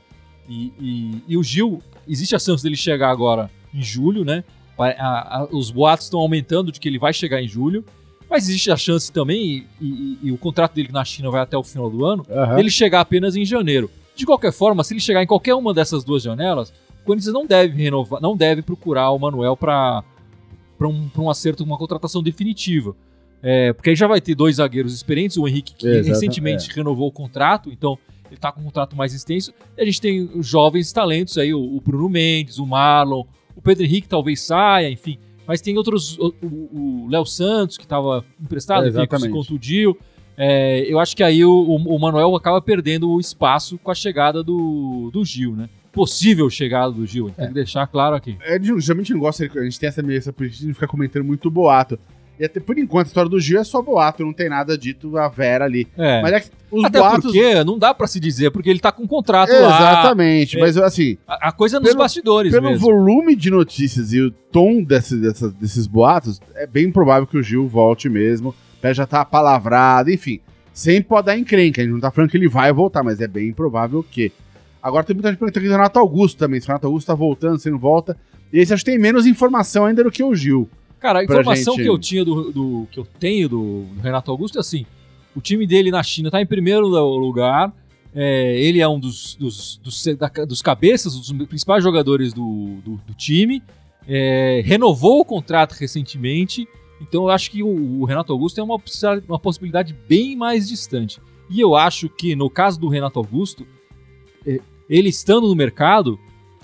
E, 0.48 0.72
e- 0.80 1.22
e 1.28 1.36
o 1.36 1.42
Gil, 1.42 1.82
existe 2.08 2.34
a 2.34 2.38
chance 2.38 2.62
dele 2.62 2.76
chegar 2.76 3.10
agora 3.10 3.50
em 3.74 3.82
julho, 3.82 4.24
né? 4.24 4.42
A- 4.78 5.40
a- 5.42 5.48
os 5.52 5.70
boatos 5.70 6.06
estão 6.06 6.18
aumentando 6.20 6.72
de 6.72 6.80
que 6.80 6.88
ele 6.88 6.98
vai 6.98 7.12
chegar 7.12 7.42
em 7.42 7.46
julho. 7.46 7.84
Mas 8.28 8.48
existe 8.48 8.70
a 8.70 8.76
chance 8.76 9.12
também, 9.12 9.66
e, 9.78 10.18
e- 10.22 10.32
o 10.32 10.38
contrato 10.38 10.72
dele 10.74 10.88
na 10.90 11.04
China 11.04 11.30
vai 11.30 11.42
até 11.42 11.56
o 11.58 11.62
final 11.62 11.90
do 11.90 12.04
ano, 12.06 12.24
Aham. 12.30 12.54
dele 12.56 12.70
chegar 12.70 13.00
apenas 13.00 13.36
em 13.36 13.44
janeiro. 13.44 13.90
De 14.16 14.24
qualquer 14.24 14.52
forma, 14.52 14.82
se 14.82 14.94
ele 14.94 15.00
chegar 15.00 15.22
em 15.22 15.26
qualquer 15.26 15.54
uma 15.54 15.74
dessas 15.74 16.02
duas 16.02 16.22
janelas, 16.22 16.70
o 17.02 17.04
Corinthians 17.04 17.34
não 17.34 17.44
deve 17.46 17.76
renovar, 17.82 18.22
não 18.22 18.34
deve 18.34 18.62
procurar 18.62 19.10
o 19.10 19.18
Manuel 19.18 19.54
para 19.56 20.02
um, 20.88 21.08
pra 21.08 21.22
um 21.22 21.30
acerto, 21.30 21.62
uma 21.64 21.76
contratação 21.78 22.22
definitiva. 22.22 22.94
É, 23.42 23.72
porque 23.72 23.90
aí 23.90 23.96
já 23.96 24.06
vai 24.06 24.20
ter 24.20 24.34
dois 24.34 24.56
zagueiros 24.56 24.94
experientes, 24.94 25.36
o 25.36 25.48
Henrique 25.48 25.74
que 25.74 25.86
Exato, 25.88 26.08
recentemente 26.08 26.70
renovou 26.74 27.08
o 27.08 27.12
contrato, 27.12 27.70
então 27.72 27.98
ele 28.30 28.38
tá 28.38 28.52
com 28.52 28.60
um 28.60 28.64
contrato 28.64 28.94
mais 28.96 29.12
extenso. 29.12 29.52
E 29.76 29.82
a 29.82 29.84
gente 29.84 30.00
tem 30.00 30.30
jovens 30.40 30.92
talentos 30.92 31.36
aí, 31.38 31.52
o, 31.52 31.60
o 31.60 31.80
Bruno 31.80 32.08
Mendes, 32.08 32.58
o 32.58 32.66
Marlon, 32.66 33.24
o 33.56 33.60
Pedro 33.60 33.84
Henrique 33.84 34.08
talvez 34.08 34.40
saia, 34.40 34.88
enfim. 34.90 35.18
Mas 35.46 35.60
tem 35.60 35.76
outros, 35.76 36.16
o- 36.18 37.08
Léo 37.10 37.26
Santos, 37.26 37.76
que 37.76 37.82
estava 37.84 38.24
emprestado, 38.40 38.86
É, 38.86 39.06
que 39.06 39.18
se 39.18 39.28
contundiu. 39.32 39.98
É, 40.36 40.86
eu 40.90 40.98
acho 41.00 41.14
que 41.16 41.22
aí 41.22 41.44
o, 41.44 41.52
o- 41.52 41.96
o 41.96 41.98
Manuel 41.98 42.34
acaba 42.36 42.62
perdendo 42.62 43.10
o 43.10 43.18
espaço 43.20 43.76
com 43.78 43.90
a 43.90 43.94
chegada 43.94 44.42
do, 44.42 45.10
do 45.12 45.24
Gil, 45.24 45.54
né? 45.56 45.68
Possível 45.92 46.48
chegada 46.48 46.90
do 46.92 47.06
Gil, 47.06 47.30
tem 47.30 47.48
que 47.48 47.54
deixar 47.54 47.86
claro 47.86 48.16
aqui. 48.16 48.36
É, 48.42 48.58
geralmente 48.78 49.12
não 49.12 49.20
gosta, 49.20 49.44
a 49.44 49.62
gente 49.64 49.78
tem 49.78 49.88
essa, 49.88 50.02
essa 50.12 50.32
política 50.32 50.66
de 50.66 50.72
ficar 50.74 50.86
comentando 50.86 51.24
muito 51.24 51.50
boato. 51.50 51.98
E 52.40 52.44
até 52.46 52.58
por 52.58 52.78
enquanto 52.78 53.06
a 53.06 53.08
história 53.08 53.28
do 53.30 53.38
Gil 53.38 53.60
é 53.60 53.64
só 53.64 53.80
boato, 53.82 54.24
não 54.24 54.32
tem 54.32 54.48
nada 54.48 54.76
dito 54.76 55.16
a 55.18 55.28
Vera 55.28 55.66
ali. 55.66 55.86
É. 55.96 56.22
Mas 56.22 56.32
é 56.32 56.40
que 56.40 56.50
os 56.70 56.84
Até 56.84 56.98
boatos. 56.98 57.24
porque 57.30 57.62
não 57.64 57.78
dá 57.78 57.92
pra 57.92 58.06
se 58.06 58.18
dizer, 58.18 58.50
porque 58.50 58.70
ele 58.70 58.80
tá 58.80 58.90
com 58.90 59.02
um 59.02 59.06
contrato 59.06 59.50
lá. 59.52 59.58
Exatamente, 59.58 60.56
É. 60.56 60.60
mas 60.60 60.76
assim, 60.78 61.18
A, 61.28 61.48
a 61.48 61.52
coisa 61.52 61.76
é 61.76 61.80
nos 61.80 61.90
Pelo- 61.90 61.98
bastidores 62.00 62.50
pelo 62.52 62.70
mesmo. 62.70 62.80
volume 62.86 63.36
de 63.36 63.50
notícias 63.50 64.12
e 64.14 64.20
o 64.22 64.30
tom 64.30 64.82
desse- 64.82 65.18
dessa- 65.20 65.50
desses 65.50 65.86
boatos, 65.86 66.40
é 66.54 66.66
bem 66.66 66.90
provável 66.90 67.26
que 67.26 67.36
o 67.36 67.42
Gil 67.42 67.68
volte 67.68 68.08
mesmo. 68.08 68.48
O 68.48 68.80
pé 68.80 68.94
já 68.94 69.06
tá 69.06 69.24
palavrado, 69.26 70.10
enfim. 70.10 70.40
Sempre 70.72 71.04
pode 71.10 71.26
dar 71.26 71.38
encrenca, 71.38 71.82
a 71.82 71.84
gente 71.84 71.92
não 71.92 72.00
tá 72.00 72.10
falando 72.10 72.30
que 72.30 72.36
ele 72.38 72.48
vai 72.48 72.72
voltar, 72.72 73.02
mas 73.02 73.20
é 73.20 73.28
bem 73.28 73.52
provável 73.52 74.02
que. 74.02 74.32
Agora 74.82 75.04
tem 75.04 75.14
muita 75.14 75.28
gente 75.30 75.38
perguntando 75.38 75.60
aqui 75.64 75.68
do 75.68 75.76
Renato 75.76 75.98
Augusto 75.98 76.36
também, 76.38 76.60
se 76.60 76.66
o 76.66 76.68
Renato 76.68 76.86
Augusto 76.86 77.06
tá 77.06 77.14
voltando, 77.14 77.58
se 77.58 77.70
não 77.70 77.78
volta. 77.78 78.16
E 78.52 78.58
esse 78.58 78.74
acho 78.74 78.84
que 78.84 78.90
tem 78.90 78.98
menos 79.00 79.26
informação 79.26 79.86
ainda 79.86 80.02
do 80.02 80.10
que 80.10 80.22
o 80.22 80.34
Gil. 80.34 80.68
Cara, 80.98 81.20
a 81.20 81.24
informação 81.24 81.74
gente- 81.74 81.82
que 81.84 81.88
eu 81.88 81.98
tinha 81.98 82.24
do, 82.24 82.50
do- 82.52 82.88
que 82.90 82.98
eu 82.98 83.06
tenho 83.18 83.48
do, 83.48 83.86
Renato 84.02 84.30
Augusto 84.30 84.58
é 84.58 84.60
assim: 84.60 84.84
o 85.36 85.40
time 85.40 85.66
dele 85.66 85.90
na 85.90 86.02
China 86.02 86.30
tá 86.30 86.40
em 86.42 86.46
primeiro 86.46 86.86
lugar. 86.86 87.72
é, 88.14 88.60
ele 88.60 88.78
é 88.80 88.86
um 88.88 89.00
dos, 89.00 89.34
dos, 89.36 89.76
dos, 89.82 90.04
da- 90.18 90.44
dos 90.44 90.60
cabeças, 90.60 91.14
dos 91.18 91.32
principais 91.46 91.82
jogadores 91.82 92.32
do, 92.34 92.76
do, 92.84 93.00
do 93.06 93.14
time. 93.14 93.62
é, 94.06 94.60
renovou 94.64 95.20
o 95.20 95.24
contrato 95.24 95.72
recentemente. 95.72 96.66
Então 97.00 97.22
eu 97.24 97.30
acho 97.30 97.50
que 97.50 97.62
o, 97.62 98.00
o 98.00 98.04
Renato 98.04 98.32
Augusto 98.32 98.60
é 98.60 98.62
uma, 98.62 98.78
uma 99.28 99.38
possibilidade 99.38 99.96
bem 100.08 100.36
mais 100.36 100.68
distante. 100.68 101.20
E 101.48 101.58
eu 101.60 101.74
acho 101.74 102.08
que 102.08 102.36
no 102.36 102.48
caso 102.50 102.78
do 102.78 102.88
Renato 102.88 103.18
Augusto, 103.18 103.66
é, 104.46 104.60
ele 104.94 105.08
estando 105.08 105.48
no 105.48 105.54
mercado, 105.54 106.18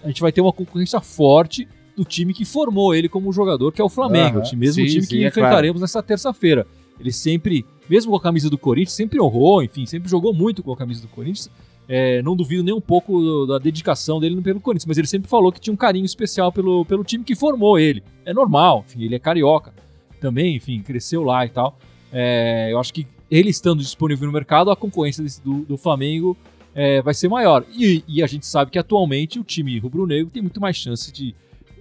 a 0.05 0.09
gente 0.09 0.21
vai 0.21 0.31
ter 0.31 0.41
uma 0.41 0.53
concorrência 0.53 1.01
forte 1.01 1.67
do 1.97 2.05
time 2.05 2.33
que 2.35 2.45
formou 2.45 2.95
ele 2.95 3.09
como 3.09 3.33
jogador, 3.33 3.73
que 3.73 3.81
é 3.81 3.85
o 3.85 3.89
Flamengo, 3.89 4.39
Aham, 4.41 4.51
o 4.53 4.57
mesmo 4.57 4.85
sim, 4.85 4.89
time 4.89 5.03
sim, 5.03 5.09
que 5.09 5.25
é 5.25 5.29
enfrentaremos 5.29 5.81
nessa 5.81 6.03
terça-feira. 6.03 6.67
Ele 7.01 7.11
sempre, 7.13 7.65
mesmo 7.89 8.11
com 8.11 8.17
a 8.17 8.21
camisa 8.21 8.51
do 8.51 8.59
Corinthians, 8.59 8.93
sempre 8.93 9.21
honrou, 9.21 9.63
enfim, 9.63 9.87
sempre 9.87 10.09
jogou 10.09 10.33
muito 10.35 10.63
com 10.63 10.73
a 10.73 10.77
camisa 10.77 11.01
do 11.03 11.09
Corinthians. 11.09 11.51
É, 11.89 12.21
não 12.23 12.37
duvido 12.37 12.63
nem 12.63 12.75
um 12.75 12.81
pouco 12.83 13.19
do- 13.21 13.47
da 13.47 13.59
dedicação 13.59 14.21
dele 14.21 14.39
pelo 14.43 14.61
Corinthians, 14.61 14.85
mas 14.85 14.99
ele 14.99 15.07
sempre 15.07 15.29
falou 15.29 15.51
que 15.51 15.59
tinha 15.61 15.73
um 15.73 15.77
carinho 15.77 16.05
especial 16.05 16.53
pelo, 16.53 16.85
pelo 16.85 17.03
time 17.03 17.25
que 17.25 17.35
formou 17.35 17.79
ele. 17.79 18.03
É 18.27 18.35
normal, 18.35 18.85
enfim, 18.87 19.05
ele 19.05 19.15
é 19.15 19.19
carioca 19.19 19.73
também, 20.21 20.55
enfim, 20.57 20.81
cresceu 20.83 21.23
lá 21.25 21.47
e 21.47 21.49
tal. 21.49 21.79
É, 22.13 22.69
eu 22.71 22.79
acho 22.79 22.93
que 22.93 23.07
ele 23.31 23.49
estando 23.49 23.81
disponível 23.81 24.27
no 24.27 24.33
mercado, 24.33 24.71
a 24.71 24.77
concorrência 24.77 25.23
desse- 25.25 25.43
do, 25.43 25.61
do 25.65 25.77
Flamengo 25.79 26.37
é, 26.75 27.03
vai 27.03 27.15
ser 27.15 27.29
maior. 27.29 27.65
E, 27.73 28.05
e 28.07 28.23
a 28.23 28.27
gente 28.27 28.47
sabe 28.47 28.71
que 28.71 28.79
atualmente 28.79 29.39
o 29.39 29.45
time 29.45 29.79
rubro-negro 29.79 30.31
tem 30.31 30.43
muito 30.43 30.61
mais 30.61 30.77
chance 30.77 31.13
de. 31.13 31.35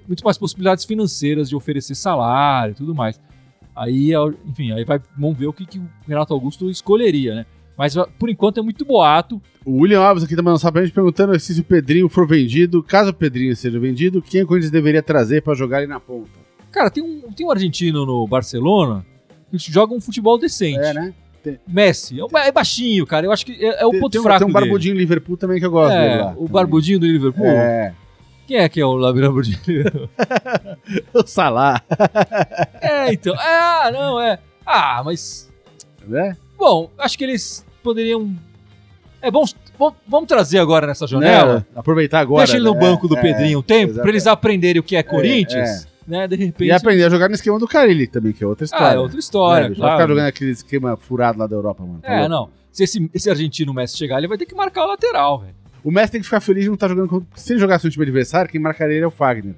muito 0.08 0.23
mais 0.23 0.38
possibilidades 0.38 0.86
financeiras 0.86 1.50
de 1.50 1.56
oferecer 1.56 1.95
salário 1.95 2.71
e 2.71 2.76
tudo 2.76 2.95
mais. 2.95 3.19
Aí, 3.76 4.13
é 4.13 4.17
enfim, 4.45 4.71
aí 4.71 4.84
vai, 4.84 5.00
vamos 5.17 5.38
ver 5.38 5.47
o 5.47 5.54
que, 5.54 5.65
que 5.65 5.78
o 5.78 5.88
Renato 6.08 6.34
Augusto 6.34 6.69
escolheria, 6.69 7.36
né? 7.36 7.45
Mas 7.78 7.93
por 8.17 8.28
enquanto 8.28 8.60
é 8.60 8.63
muito 8.63 8.84
boato. 8.84 9.39
O 9.63 9.82
William 9.82 10.02
Alves 10.02 10.23
aqui 10.23 10.36
também 10.36 10.50
não 10.50 10.58
sabe 10.58 10.73
pra 10.73 10.84
gente 10.84 10.95
perguntando 10.95 11.39
se 11.39 11.60
o 11.60 11.63
Pedrinho 11.63 12.10
for 12.10 12.28
vendido. 12.28 12.82
Caso 12.82 13.12
o 13.12 13.13
Pedrinho 13.13 13.56
seja 13.56 13.80
vendido, 13.80 14.19
quem 14.19 14.41
o 14.41 14.47
Corinthians 14.47 14.71
deveria 14.71 15.04
trazer 15.04 15.43
pra 15.43 15.54
jogar 15.54 15.78
ali 15.78 15.88
na 15.88 16.00
ponta? 16.00 16.32
Cara, 16.71 16.89
tem 16.89 17.04
um, 17.04 17.32
tem 17.32 17.45
um 17.45 17.52
argentino 17.52 18.04
no 18.04 18.28
Barcelona 18.28 19.06
que 19.52 19.71
joga 19.71 19.93
um 19.93 20.02
futebol 20.02 20.39
decente. 20.39 20.80
É, 20.80 20.93
né? 20.93 21.13
Messi. 21.67 22.17
É, 22.36 22.47
é 22.47 22.51
baixinho, 22.51 23.05
cara. 23.05 23.25
Eu 23.25 23.31
acho 23.31 23.45
que 23.45 23.53
é, 23.65 23.81
é 23.81 23.86
o 23.86 23.91
Tem- 23.91 23.99
ponto 23.99 24.12
tem, 24.13 24.21
fraco 24.21 24.39
Tem 24.39 24.47
um 24.47 24.53
dele. 24.53 24.65
barbudinho 24.65 24.95
em 24.95 24.97
Liverpool 24.97 25.38
também 25.38 25.60
que 25.60 25.65
eu 25.65 25.71
gosto 25.71 25.93
dele 25.93 26.13
É, 26.13 26.21
lá. 26.23 26.33
o 26.38 26.47
barbudinho 26.47 26.99
do 26.99 27.05
Liverpool. 27.05 27.45
É. 27.45 27.93
Quem 28.47 28.57
é 28.57 28.69
que 28.69 28.79
é 28.79 28.86
o 28.86 28.97
barbudinho? 28.99 29.57
O 31.13 31.25
Salah. 31.27 31.81
é, 32.81 33.12
então. 33.13 33.33
É, 33.36 33.39
ah, 33.39 33.89
não, 33.91 34.19
é. 34.21 34.39
Ah, 34.65 35.01
mas. 35.03 35.49
Né? 36.07 36.36
Bom, 36.57 36.89
acho 36.97 37.17
que 37.17 37.23
eles 37.23 37.65
poderiam. 37.83 38.33
É 39.21 39.29
bom. 39.31 39.43
Vamos 40.07 40.27
trazer 40.27 40.60
agora 40.60 40.88
nessa 40.88 41.05
janela. 41.05 41.55
Né? 41.60 41.65
Aproveitar 41.75 42.19
agora. 42.19 42.45
Deixa 42.45 42.57
ele 42.57 42.65
no 42.65 42.73
né? 42.73 42.79
banco 42.79 43.07
do 43.07 43.17
É, 43.17 43.21
Pedrinho 43.21 43.60
um 43.60 43.62
tempo, 43.62 43.93
pra 43.95 44.10
eles 44.10 44.25
aprenderem 44.27 44.79
o 44.79 44.83
que 44.83 44.95
é 44.95 45.03
Corinthians. 45.03 45.87
Né, 46.08 46.28
de 46.28 46.36
repente... 46.36 46.67
E 46.67 46.72
aprender 46.72 47.04
a 47.04 47.10
jogar 47.10 47.28
no 47.30 47.36
esquema 47.36 47.60
do 47.60 47.67
Carilli 47.67 48.08
também, 48.08 48.32
que 48.34 48.43
é 48.43 48.48
outra 48.48 48.65
história. 48.65 48.88
Ah, 48.88 48.93
é 48.93 49.00
outra 49.00 49.20
história, 49.20 49.65
É, 49.65 49.70
claro. 49.70 49.82
Vai 49.82 49.91
ficar 49.98 50.08
jogando 50.08 50.28
aquele 50.28 50.52
esquema 50.52 50.98
furado 50.98 51.38
lá 51.39 51.46
da 51.48 51.56
Europa, 51.56 51.84
mano. 51.86 52.00
Tá 52.02 52.12
É, 52.13 52.20
louco? 52.20 52.30
não. 52.30 52.50
Se 52.72 52.84
esse, 52.84 53.10
esse 53.13 53.30
argentino 53.30 53.74
Messi 53.74 53.98
chegar, 53.98 54.17
ele 54.20 54.28
vai 54.28 54.38
ter 54.38 54.46
que 54.46 54.56
marcar 54.56 54.86
o 54.86 54.88
lateral, 54.88 55.39
velho. 55.39 55.56
O 55.84 55.91
Messi 55.91 56.12
tem 56.13 56.22
que 56.22 56.26
ficar 56.26 56.39
feliz 56.39 56.63
de 56.63 56.70
não 56.70 56.76
estar 56.76 56.88
jogando 56.88 57.08
contra. 57.10 57.28
Se 57.36 57.54
ele 57.54 57.60
jogasse 57.60 57.86
no 57.86 57.91
time 57.91 58.04
adversário, 58.04 58.50
quem 58.52 58.60
marcaria 58.62 58.96
ele 58.96 59.04
é 59.04 59.08
o 59.08 59.12
Fagner. 59.12 59.56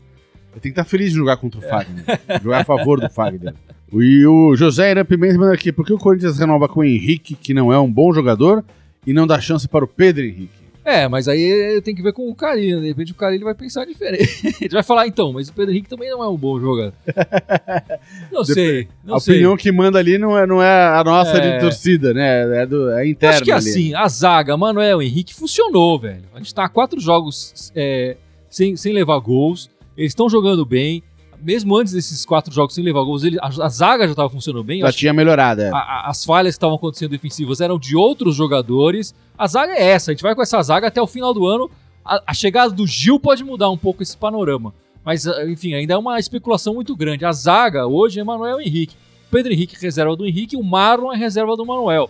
Ele 0.51 0.59
tem 0.61 0.61
que 0.61 0.79
estar 0.79 0.83
feliz 0.83 1.11
de 1.11 1.17
jogar 1.17 1.37
contra 1.37 1.59
o 1.59 1.63
Fagner. 1.63 2.03
jogar 2.41 2.61
a 2.61 2.63
favor 2.63 2.99
do 2.99 3.09
Fagner. 3.09 3.53
E 3.91 4.23
o 4.27 4.55
José 4.55 4.91
Irã 4.91 5.03
Pimenta 5.03 5.35
manda 5.39 5.51
aqui: 5.51 5.71
por 5.71 5.83
que 5.83 5.91
o 5.91 5.97
Corinthians 5.97 6.37
renova 6.37 6.67
com 6.67 6.81
o 6.81 6.83
Henrique, 6.83 7.33
que 7.33 7.55
não 7.55 7.73
é 7.73 7.79
um 7.79 7.91
bom 7.91 8.13
jogador, 8.13 8.63
e 9.03 9.11
não 9.13 9.25
dá 9.25 9.41
chance 9.41 9.67
para 9.67 9.83
o 9.83 9.87
Pedro 9.87 10.23
Henrique? 10.23 10.58
É, 10.89 11.07
mas 11.07 11.27
aí 11.27 11.81
tem 11.83 11.93
que 11.93 12.01
ver 12.01 12.13
com 12.13 12.29
o 12.29 12.35
Carilho. 12.35 12.81
De 12.81 12.87
repente 12.87 13.11
o 13.11 13.15
Carilho 13.15 13.43
vai 13.45 13.53
pensar 13.53 13.85
diferente. 13.85 14.47
Ele 14.61 14.69
vai 14.73 14.83
falar, 14.83 15.07
então, 15.07 15.31
mas 15.33 15.49
o 15.49 15.53
Pedro 15.53 15.71
Henrique 15.71 15.87
também 15.89 16.09
não 16.09 16.23
é 16.23 16.27
um 16.27 16.35
bom 16.37 16.59
jogador. 16.59 16.93
Não 18.31 18.43
sei, 18.43 18.87
não 19.03 19.15
a 19.15 19.19
sei. 19.19 19.35
opinião 19.35 19.57
que 19.57 19.71
manda 19.71 19.99
ali 19.99 20.17
não 20.17 20.37
é, 20.37 20.45
não 20.47 20.61
é 20.61 20.87
a 20.97 21.03
nossa 21.03 21.37
É. 21.37 21.55
de 21.55 21.59
torcida, 21.59 22.13
né? 22.13 22.61
É, 22.61 22.65
do, 22.65 22.89
é 22.91 23.07
interna. 23.07 23.35
Acho 23.35 23.43
que 23.43 23.51
ali. 23.51 23.69
assim, 23.69 23.93
a 23.93 24.07
zaga, 24.07 24.55
Manuel 24.55 25.01
Henrique 25.01 25.33
funcionou, 25.33 25.99
velho. 25.99 26.23
A 26.33 26.37
gente 26.37 26.53
tá 26.53 26.65
há 26.65 26.69
quatro 26.69 26.99
jogos 26.99 27.71
é, 27.75 28.15
sem, 28.49 28.75
sem 28.75 28.93
levar 28.93 29.19
gols. 29.19 29.69
Eles 29.97 30.11
estão 30.11 30.29
jogando 30.29 30.65
bem. 30.65 31.03
Mesmo 31.41 31.75
antes 31.77 31.93
desses 31.93 32.25
quatro 32.25 32.53
jogos 32.53 32.75
sem 32.75 32.83
levar 32.83 33.03
gols, 33.03 33.23
ele, 33.23 33.37
a, 33.39 33.47
a 33.47 33.69
zaga 33.69 34.07
já 34.07 34.13
tava 34.15 34.29
funcionando 34.29 34.63
bem. 34.63 34.81
Já 34.81 34.91
tinha 34.91 35.13
melhorado, 35.13 35.61
é. 35.61 35.69
a- 35.69 35.77
a- 35.77 36.09
as 36.09 36.23
falhas 36.25 36.53
que 36.55 36.57
estavam 36.57 36.75
acontecendo 36.75 37.11
defensivas 37.11 37.61
eram 37.61 37.77
de 37.79 37.95
outros 37.95 38.35
jogadores. 38.35 39.13
A 39.37 39.47
zaga 39.47 39.73
é 39.73 39.83
essa, 39.89 40.11
a 40.11 40.13
gente 40.13 40.21
vai 40.23 40.35
com 40.35 40.41
essa 40.41 40.61
zaga 40.61 40.87
até 40.87 41.01
o 41.01 41.07
final 41.07 41.33
do 41.33 41.45
ano. 41.45 41.69
A, 42.03 42.21
a 42.27 42.33
chegada 42.33 42.71
do 42.73 42.85
Gil 42.85 43.19
pode 43.19 43.43
mudar 43.43 43.69
um 43.69 43.77
pouco 43.77 44.03
esse 44.03 44.17
panorama. 44.17 44.73
Mas, 45.05 45.25
ah, 45.27 45.45
enfim, 45.49 45.73
ainda 45.73 45.93
é 45.93 45.97
uma 45.97 46.19
especulação 46.19 46.73
muito 46.73 46.95
grande. 46.95 47.23
A 47.25 47.31
zaga 47.31 47.87
hoje 47.87 48.19
é 48.19 48.23
Manuel 48.23 48.59
Henrique. 48.59 48.95
O 49.27 49.31
Pedro 49.31 49.53
Henrique 49.53 49.75
reserva 49.81 50.15
do 50.15 50.25
Henrique, 50.25 50.57
o 50.57 50.63
Marlon 50.63 51.13
é 51.13 51.17
reserva 51.17 51.55
do 51.55 51.65
Manuel. 51.65 52.09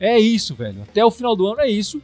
É 0.00 0.18
isso, 0.18 0.54
velho. 0.54 0.82
Até 0.82 1.04
o 1.04 1.10
final 1.10 1.36
do 1.36 1.46
ano 1.46 1.60
é 1.60 1.68
isso. 1.70 2.00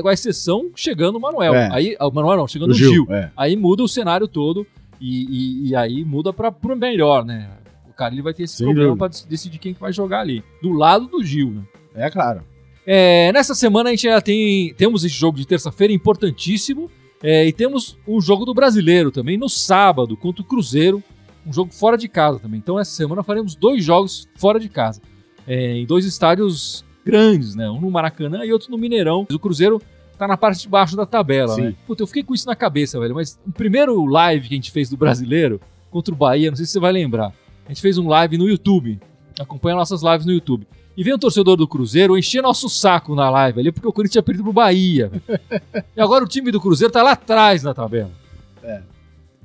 Com 0.00 0.08
a 0.08 0.12
exceção 0.12 0.70
chegando 0.74 1.16
o 1.16 1.20
Manuel. 1.20 1.54
É. 1.54 1.68
Aí, 1.72 1.96
ah, 1.98 2.06
o 2.06 2.12
Manuel 2.12 2.36
não, 2.38 2.46
chegando 2.48 2.70
O 2.70 2.72
o 2.72 2.76
Gil. 2.76 3.06
é. 3.10 3.30
Aí 3.36 3.56
muda 3.56 3.82
o 3.82 3.88
cenário 3.88 4.26
todo 4.28 4.66
e, 5.02 5.66
e- 5.66 5.68
e 5.70 5.76
aí 5.76 6.04
muda 6.04 6.32
para 6.32 6.52
pro 6.52 6.76
melhor, 6.76 7.24
né? 7.24 7.50
O 7.88 7.92
cara 7.92 8.14
ele 8.14 8.22
vai 8.22 8.32
ter 8.32 8.44
esse 8.44 8.56
Sem 8.56 8.66
problema 8.66 8.96
para 8.96 9.08
decidir 9.28 9.58
quem 9.58 9.74
que 9.74 9.80
vai 9.80 9.92
jogar 9.92 10.20
ali. 10.20 10.42
Do 10.62 10.70
lado 10.72 11.06
do 11.08 11.22
Gil, 11.22 11.50
né? 11.50 11.62
É 11.94 12.10
claro. 12.10 12.42
É, 12.86 13.30
nessa 13.32 13.54
semana 13.54 13.90
a 13.90 13.92
gente 13.92 14.02
já 14.04 14.20
tem 14.20 14.72
temos 14.74 15.04
esse 15.04 15.14
jogo 15.14 15.36
de 15.36 15.46
terça-feira 15.46 15.92
importantíssimo 15.92 16.90
é, 17.22 17.46
e 17.46 17.52
temos 17.52 17.96
o 18.06 18.20
jogo 18.20 18.44
do 18.44 18.54
Brasileiro 18.54 19.10
também 19.10 19.36
no 19.36 19.48
sábado 19.48 20.16
contra 20.16 20.42
o 20.42 20.44
Cruzeiro, 20.44 21.02
um 21.46 21.52
jogo 21.52 21.72
fora 21.72 21.96
de 21.98 22.08
casa 22.08 22.38
também. 22.40 22.58
Então 22.58 22.78
essa 22.80 22.90
semana 22.92 23.22
faremos 23.22 23.54
dois 23.54 23.84
jogos 23.84 24.26
fora 24.36 24.58
de 24.58 24.68
casa, 24.68 25.00
é, 25.46 25.76
em 25.76 25.86
dois 25.86 26.04
estádios 26.04 26.84
grandes, 27.04 27.54
né? 27.54 27.68
Um 27.70 27.80
no 27.80 27.90
Maracanã 27.90 28.44
e 28.44 28.52
outro 28.52 28.70
no 28.70 28.78
Mineirão. 28.78 29.26
O 29.30 29.38
Cruzeiro 29.38 29.80
tá 30.18 30.28
na 30.28 30.36
parte 30.36 30.62
de 30.62 30.68
baixo 30.68 30.96
da 30.96 31.06
tabela, 31.06 31.54
Sim. 31.54 31.62
né? 31.62 31.74
Puta, 31.86 32.02
eu 32.02 32.06
fiquei 32.06 32.22
com 32.22 32.34
isso 32.34 32.46
na 32.46 32.56
cabeça, 32.56 32.98
velho. 32.98 33.14
Mas 33.14 33.38
o 33.46 33.52
primeiro 33.52 34.04
live 34.04 34.48
que 34.48 34.54
a 34.54 34.56
gente 34.56 34.70
fez 34.70 34.88
do 34.88 34.96
Brasileiro 34.96 35.60
contra 35.90 36.14
o 36.14 36.16
Bahia, 36.16 36.50
não 36.50 36.56
sei 36.56 36.66
se 36.66 36.72
você 36.72 36.80
vai 36.80 36.92
lembrar. 36.92 37.32
A 37.66 37.68
gente 37.68 37.80
fez 37.80 37.98
um 37.98 38.08
live 38.08 38.38
no 38.38 38.48
YouTube. 38.48 38.98
Acompanha 39.38 39.76
nossas 39.76 40.02
lives 40.02 40.26
no 40.26 40.32
YouTube. 40.32 40.66
E 40.96 41.02
vem 41.02 41.14
um 41.14 41.18
torcedor 41.18 41.56
do 41.56 41.66
Cruzeiro 41.66 42.18
encher 42.18 42.42
nosso 42.42 42.68
saco 42.68 43.14
na 43.14 43.30
live 43.30 43.60
ali, 43.60 43.72
porque 43.72 43.88
o 43.88 43.92
Corinthians 43.92 44.12
tinha 44.12 44.22
perdido 44.22 44.44
pro 44.44 44.52
Bahia. 44.52 45.08
velho. 45.08 45.22
e 45.96 46.00
agora 46.00 46.24
o 46.24 46.28
time 46.28 46.50
do 46.50 46.60
Cruzeiro 46.60 46.92
tá 46.92 47.02
lá 47.02 47.12
atrás 47.12 47.62
na 47.62 47.72
tabela. 47.72 48.10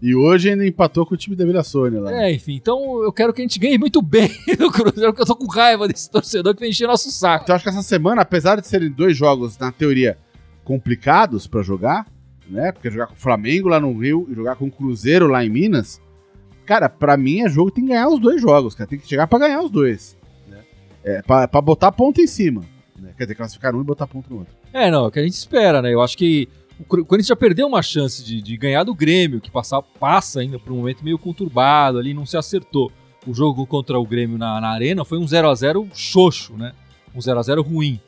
E 0.02 0.16
hoje 0.16 0.52
ainda 0.52 0.66
empatou 0.66 1.06
com 1.06 1.16
o 1.16 1.18
time 1.18 1.36
da 1.36 1.44
Vila 1.44 1.64
Sônia 1.64 2.00
lá. 2.00 2.14
É, 2.14 2.32
enfim, 2.32 2.54
então 2.54 3.02
eu 3.02 3.12
quero 3.12 3.34
que 3.34 3.42
a 3.42 3.44
gente 3.44 3.58
ganhe 3.58 3.78
muito 3.78 4.00
bem 4.02 4.30
do 4.58 4.72
Cruzeiro, 4.72 5.12
porque 5.12 5.24
eu 5.24 5.26
tô 5.26 5.36
com 5.36 5.48
raiva 5.48 5.88
desse 5.88 6.10
torcedor 6.10 6.54
que 6.54 6.60
vem 6.60 6.70
encher 6.70 6.88
nosso 6.88 7.10
saco. 7.10 7.44
Então 7.44 7.56
acho 7.56 7.64
que 7.64 7.70
essa 7.70 7.82
semana, 7.82 8.22
apesar 8.22 8.62
de 8.62 8.68
serem 8.68 8.92
dois 8.92 9.18
jogos, 9.18 9.58
na 9.58 9.72
teoria, 9.72 10.18
complicados 10.68 11.48
pra 11.48 11.62
jogar, 11.62 12.06
né? 12.50 12.74
Porque 12.74 12.92
jogar 12.92 13.08
com 13.08 13.14
o 13.14 13.18
Flamengo 13.18 13.70
lá 13.70 13.80
no 13.80 13.98
Rio 13.98 14.28
e 14.30 14.36
jogar 14.36 14.58
com 14.58 14.66
o 14.68 14.72
Cruzeiro 14.72 15.28
lá 15.28 15.44
em 15.46 15.50
Minas, 15.50 16.02
cara, 16.66 16.90
pra 16.90 17.16
mim 17.16 17.40
é 17.42 17.50
jogo 17.50 17.72
tem 17.72 17.86
que 17.86 17.90
ganhar 17.92 18.10
os 18.10 18.20
dois 18.20 18.42
jogos, 18.42 18.76
cara. 18.76 18.90
Tem 18.90 19.00
que 19.00 19.08
chegar 19.08 19.28
pra 19.28 19.40
ganhar 19.40 19.62
os 19.62 19.72
dois. 19.72 20.18
Né? 20.48 20.58
É, 21.04 21.22
pra 21.22 21.48
botar 21.62 21.92
ponto 21.94 22.20
em 22.22 22.28
cima. 22.28 22.66
né? 23.00 23.12
Quer 23.18 23.24
dizer, 23.24 23.36
classificar 23.36 23.74
um 23.74 23.80
e 23.82 23.84
botar 23.86 24.08
ponto 24.08 24.30
no 24.30 24.40
outro. 24.40 24.54
É, 24.74 24.92
não, 24.92 25.06
é 25.06 25.08
o 25.08 25.12
que 25.12 25.20
a 25.20 25.24
gente 25.24 25.34
espera, 25.36 25.82
né? 25.82 25.94
Eu 25.94 26.02
acho 26.02 26.18
que 26.18 26.50
o 26.78 26.84
Cor- 26.84 27.00
o 27.00 27.06
Corinthians 27.06 27.28
já 27.30 27.36
perdeu 27.36 27.66
uma 27.66 27.82
chance 27.82 28.22
de, 28.24 28.42
de 28.42 28.58
ganhar 28.58 28.84
do 28.84 28.94
Grêmio, 28.94 29.40
que 29.40 29.50
passa, 29.50 29.82
passa 29.82 30.42
ainda 30.42 30.60
por 30.60 30.74
um 30.74 30.78
momento 30.78 31.04
meio 31.04 31.18
conturbado 31.18 31.98
ali, 31.98 32.14
não 32.14 32.26
se 32.26 32.36
acertou. 32.36 32.92
O 33.26 33.34
jogo 33.34 33.66
contra 33.66 33.98
o 33.98 34.06
Grêmio 34.06 34.38
na, 34.38 34.60
na 34.62 34.70
Arena 34.70 35.04
foi 35.06 35.18
um 35.18 35.26
0x0 35.26 35.88
xoxo, 35.94 36.56
né? 36.58 36.74
Um 37.16 37.20
0x0 37.20 37.66
ruim. 37.66 38.00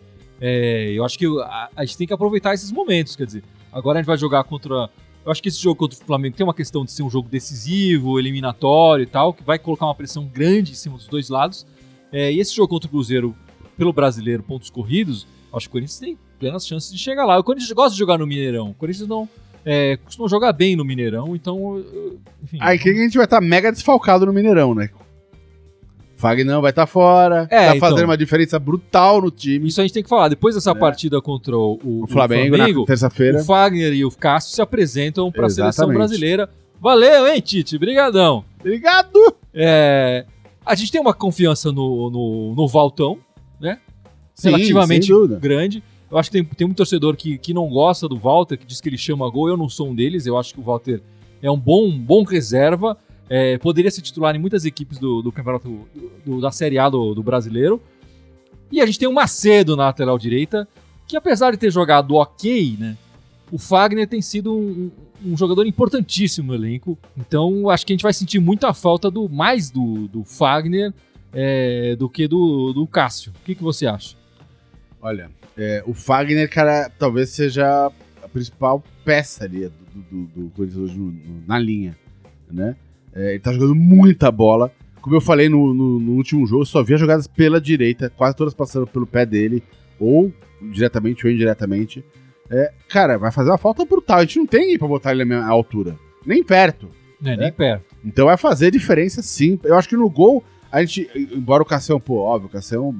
É, 0.42 0.92
eu 0.92 1.04
acho 1.04 1.18
que 1.18 1.26
a, 1.26 1.70
a 1.76 1.86
gente 1.86 1.98
tem 1.98 2.08
que 2.08 2.14
aproveitar 2.14 2.54
esses 2.54 2.72
momentos, 2.72 3.16
quer 3.16 3.26
dizer, 3.26 3.44
agora 3.72 4.00
a 4.00 4.02
gente 4.02 4.08
vai 4.08 4.18
jogar 4.18 4.44
contra. 4.44 4.90
Eu 5.26 5.32
acho 5.32 5.44
que 5.44 5.50
esse 5.50 5.62
jogo 5.62 5.76
contra 5.76 5.98
o 6.02 6.06
Flamengo 6.06 6.36
tem 6.36 6.46
uma 6.46 6.54
questão 6.54 6.86
de 6.86 6.92
ser 6.92 7.04
um 7.04 7.10
jogo 7.10 7.28
decisivo, 7.28 8.18
eliminatório 8.18 9.04
e 9.04 9.06
tal, 9.06 9.34
que 9.34 9.44
vai 9.44 9.60
colocar 9.60 9.86
uma 9.86 9.96
pressão 9.96 10.26
grande 10.26 10.72
em 10.72 10.76
cima 10.76 10.98
dos 10.98 11.08
dois 11.08 11.30
lados. 11.30 11.68
É, 12.12 12.32
e 12.32 12.40
esse 12.40 12.56
jogo 12.56 12.70
contra 12.70 12.88
o 12.88 12.90
Cruzeiro, 12.90 13.36
pelo 13.78 13.94
brasileiro, 13.94 14.42
pontos 14.42 14.70
corridos, 14.70 15.28
acho 15.54 15.68
que 15.68 15.70
o 15.70 15.74
Corinthians 15.74 16.00
tem 16.00 16.18
plenas 16.40 16.66
chances 16.66 16.92
de 16.92 16.98
chegar 16.98 17.26
lá. 17.26 17.38
O 17.38 17.44
Corinthians 17.44 17.72
gosta 17.74 17.92
de 17.92 18.00
jogar 18.00 18.18
no 18.18 18.26
Mineirão. 18.26 18.72
O 18.72 18.74
Corinthians 18.74 19.08
não 19.08 19.30
é, 19.66 19.98
costuma 19.98 20.28
jogar 20.28 20.54
bem 20.54 20.76
no 20.76 20.86
Mineirão, 20.86 21.36
então. 21.36 21.84
Enfim, 22.44 22.58
Aí 22.62 22.80
que 22.80 22.90
a 22.90 22.94
gente 22.94 23.18
vai 23.18 23.26
estar 23.26 23.42
mega 23.42 23.72
desfalcado 23.72 24.26
no 24.26 24.34
Mineirão, 24.34 24.74
né? 24.74 24.90
Fagnão 26.20 26.62
vai 26.62 26.72
estar 26.72 26.86
fora, 26.86 27.48
É, 27.50 27.68
tá 27.70 27.76
então. 27.78 27.90
fazendo 27.90 28.06
uma 28.10 28.18
diferença 28.18 28.60
brutal 28.60 29.22
no 29.22 29.32
time. 29.32 29.68
Isso 29.70 29.80
a 29.80 29.84
gente 29.84 29.94
tem 29.94 30.04
que 30.04 30.10
falar. 30.10 30.28
Depois 30.28 30.54
dessa 30.54 30.76
partida 30.76 31.22
contra 31.22 31.58
o, 31.58 31.80
o- 31.84 32.04
O 32.04 32.08
Flamengo, 32.08 32.56
o 32.56 32.58
na 32.58 32.86
terça-feira. 32.86 33.40
o 33.40 33.44
Fagner 33.46 33.94
e 33.94 34.04
o 34.04 34.12
Cássio 34.12 34.54
se 34.54 34.62
apresentam 34.62 35.32
para 35.32 35.46
a 35.48 35.50
seleção 35.50 35.88
brasileira. 35.88 36.50
Valeu, 36.82 37.28
hein, 37.28 37.40
Tite? 37.42 37.78
Brigadão. 37.78 38.44
Obrigado! 38.60 39.18
É, 39.54 40.26
a 40.66 40.76
gente 40.76 40.92
tem 40.92 41.00
uma 41.02 41.14
confiança 41.14 41.72
no, 41.72 42.10
no, 42.10 42.54
no 42.56 42.68
Valtão, 42.68 43.18
né? 43.60 43.80
Sim, 44.36 44.50
Relativamente 44.52 45.10
grande. 45.40 45.84
Eu 46.12 46.18
acho 46.18 46.32
que 46.32 46.38
tem, 46.38 46.44
tem 46.46 46.68
muito 46.68 46.78
torcedor 46.78 47.16
que, 47.16 47.38
que 47.38 47.54
não 47.54 47.68
gosta 47.70 48.08
do 48.08 48.18
Walter, 48.18 48.58
que 48.58 48.66
diz 48.66 48.82
que 48.82 48.90
ele 48.90 48.98
chama 48.98 49.30
gol. 49.30 49.48
Eu 49.48 49.56
não 49.58 49.70
sou 49.70 49.90
um 49.90 49.96
deles. 49.96 50.26
Eu 50.26 50.38
acho 50.38 50.54
que 50.54 50.60
o 50.60 50.64
Walter 50.64 51.02
é 51.42 51.50
um 51.52 51.58
bom, 51.60 51.86
um 51.86 51.98
bom 52.00 52.24
reserva. 52.24 52.98
É, 53.30 53.58
poderia 53.60 53.92
ser 53.92 54.02
titular 54.02 54.36
em 54.36 54.40
muitas 54.40 54.66
equipes 54.66 54.98
do, 54.98 55.22
do 55.22 55.32
campeonato 55.32 55.88
do- 56.26 56.42
da 56.42 56.52
Série 56.52 56.80
A 56.80 56.90
do, 56.90 57.14
do 57.14 57.22
brasileiro. 57.22 57.80
E 58.72 58.82
a 58.82 58.86
gente 58.86 58.98
tem 59.00 59.08
o 59.08 59.14
Macedo 59.14 59.76
na 59.76 59.86
lateral 59.86 60.18
direita, 60.18 60.68
que 61.08 61.16
apesar 61.16 61.52
de 61.52 61.58
ter 61.58 61.72
jogado 61.72 62.16
ok, 62.16 62.76
né? 62.80 62.98
O 63.52 63.58
Fagner 63.58 64.08
tem 64.08 64.22
sido 64.22 64.54
um, 64.56 64.92
um 65.26 65.36
jogador 65.38 65.66
importantíssimo 65.66 66.50
no 66.50 66.56
elenco. 66.56 66.98
Então 67.18 67.70
acho 67.70 67.86
que 67.86 67.94
a 67.94 67.96
gente 67.96 68.04
vai 68.04 68.14
sentir 68.14 68.40
muita 68.40 68.74
falta 68.74 69.10
do 69.10 69.28
mais 69.30 69.70
do, 69.72 70.08
do 70.08 70.24
Fagner 70.24 70.94
é, 71.34 71.96
do 71.96 72.08
que 72.10 72.28
do, 72.28 72.74
do 72.74 72.86
Cássio. 72.88 73.32
O 73.42 73.46
que, 73.46 73.56
que 73.56 73.64
você 73.64 73.86
acha? 73.88 74.16
Olha, 75.02 75.32
é, 75.58 75.84
o 75.88 75.94
Fagner, 75.94 76.50
cara, 76.50 76.92
talvez 77.00 77.30
seja 77.30 77.92
a 78.24 78.28
principal 78.28 78.84
peça 79.04 79.46
ali 79.46 79.68
do, 79.68 80.02
do, 80.12 80.26
do 80.44 80.50
Corinthians 80.52 80.92
hoje 80.92 81.22
na 81.48 81.58
linha, 81.58 81.98
né? 82.52 82.76
É, 83.20 83.32
ele 83.32 83.40
tá 83.40 83.52
jogando 83.52 83.76
muita 83.76 84.32
bola. 84.32 84.72
Como 85.02 85.16
eu 85.16 85.22
falei 85.22 85.48
no, 85.50 85.74
no- 85.74 86.00
no 86.00 86.12
último 86.14 86.46
jogo, 86.48 86.66
só 86.66 86.82
via 86.84 86.98
jogadas 86.98 87.28
pela 87.28 87.60
direita, 87.62 88.10
quase 88.16 88.36
todas 88.36 88.54
passando 88.54 88.86
pelo 88.88 89.06
pé 89.08 89.26
dele, 89.26 89.64
ou 90.00 90.32
diretamente 90.62 91.26
ou 91.26 91.32
indiretamente. 91.32 92.04
É, 92.50 92.72
cara, 92.90 93.18
vai 93.18 93.32
fazer 93.32 93.50
uma 93.52 93.58
falta 93.58 93.86
brutal. 93.86 94.18
A 94.18 94.22
gente 94.22 94.40
não 94.40 94.46
tem 94.46 94.78
pra 94.78 94.88
botar 94.88 95.12
ele 95.12 95.24
na 95.24 95.26
minha 95.26 95.46
altura. 95.48 95.96
Nem 96.26 96.44
perto. 96.44 96.90
É 97.24 97.36
nem 97.36 97.52
perto. 97.52 97.84
Então 98.04 98.26
vai 98.26 98.38
fazer 98.38 98.72
diferença 98.72 99.22
sim. 99.22 99.60
Eu 99.64 99.76
acho 99.78 99.88
que 99.90 99.96
no 99.98 100.10
gol, 100.10 100.44
a 100.72 100.82
gente, 100.82 101.10
embora 101.34 101.62
o 101.64 101.66
Cassião, 101.66 102.00
pô, 102.00 102.20
óbvio, 102.20 102.48
o 102.48 102.52
Cassião 102.52 102.96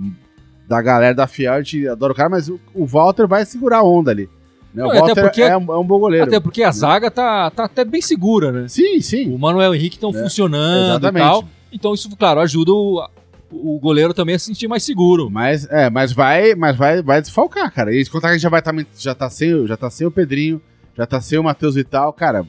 da 0.68 0.82
galera 0.82 1.16
da 1.16 1.26
Fiel, 1.28 1.54
a 1.54 1.62
gente 1.62 1.88
adora 1.88 2.14
o 2.14 2.16
cara, 2.16 2.30
mas 2.30 2.48
o, 2.48 2.60
o 2.74 2.86
Walter 2.86 3.28
vai 3.28 3.46
segurar 3.46 3.78
a 3.80 3.84
onda 3.84 4.12
ali. 4.12 4.30
Né? 4.74 4.84
O 4.84 4.88
Não, 4.88 4.92
até 4.92 5.00
Walter 5.00 5.22
porque- 5.24 5.42
é, 5.42 5.58
um, 5.58 5.74
é 5.74 5.78
um 5.78 5.84
bom 5.84 6.00
goleiro. 6.00 6.26
Até 6.28 6.40
porque 6.40 6.62
a 6.64 6.72
zaga 6.72 7.10
tá, 7.10 7.50
tá 7.50 7.66
até 7.66 7.84
bem 7.84 8.02
segura, 8.02 8.52
né? 8.52 8.68
Sim, 8.68 9.02
sim. 9.02 9.34
O 9.34 9.38
Manuel 9.40 9.74
Henrique 9.74 9.96
estão 9.96 10.12
É, 10.12 10.22
funcionando 10.22 10.90
exatamente. 10.92 11.24
e 11.24 11.28
tal. 11.28 11.44
Então 11.72 11.94
isso, 11.94 12.10
claro, 12.16 12.40
ajuda 12.40 12.72
o, 12.72 13.08
o 13.52 13.80
goleiro 13.80 14.14
também 14.14 14.36
a 14.36 14.40
se 14.40 14.46
sentir 14.46 14.68
mais 14.68 14.84
seguro. 14.84 15.30
Mas, 15.30 15.66
é, 15.72 15.90
mas 15.90 16.12
vai, 16.12 16.54
mas 16.56 16.76
vai, 16.78 17.02
vai 17.02 17.22
desfalcar, 17.22 17.74
cara. 17.74 17.94
E 17.94 18.06
contar 18.06 18.28
que 18.28 18.32
a 18.32 18.34
gente 18.34 18.44
já 18.44 18.50
vai 18.50 18.62
tá, 18.62 18.72
já 18.98 19.16
tá 19.16 19.30
sem, 19.30 19.66
já 19.68 19.76
tá 19.78 19.90
sem 19.90 20.06
o 20.06 20.12
Pedrinho, 20.12 20.62
já 20.96 21.06
tá 21.08 21.20
sem 21.20 21.40
o 21.40 21.44
Matheus 21.44 21.76
Vital, 21.76 22.14
cara. 22.14 22.46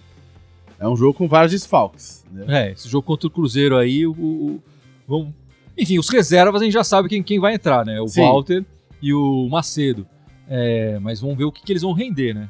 É 0.78 0.88
um 0.88 0.96
jogo 0.96 1.14
com 1.14 1.28
vários 1.28 1.52
desfalques. 1.52 2.24
Né? 2.33 2.44
É, 2.48 2.72
esse 2.72 2.88
jogo 2.88 3.06
contra 3.06 3.26
o 3.26 3.30
Cruzeiro 3.30 3.76
aí, 3.76 4.06
o, 4.06 4.12
o- 4.12 4.62
vamos- 5.06 5.28
enfim, 5.76 5.98
os 5.98 6.09
reservas 6.09 6.61
a 6.61 6.64
gente 6.64 6.72
já 6.74 6.85
sabe 6.85 7.09
quem, 7.09 7.22
quem 7.22 7.38
vai 7.38 7.54
entrar, 7.54 7.85
né? 7.85 8.00
O 8.00 8.09
Sim. 8.09 8.22
Walter 8.22 8.64
e 9.00 9.12
o 9.14 9.48
Macedo. 9.50 10.06
É, 10.52 10.98
mas 10.98 11.20
vamos 11.20 11.38
ver 11.38 11.44
o 11.44 11.52
que, 11.52 11.62
que 11.62 11.72
eles 11.72 11.82
vão 11.82 11.92
render, 11.92 12.34
né? 12.34 12.48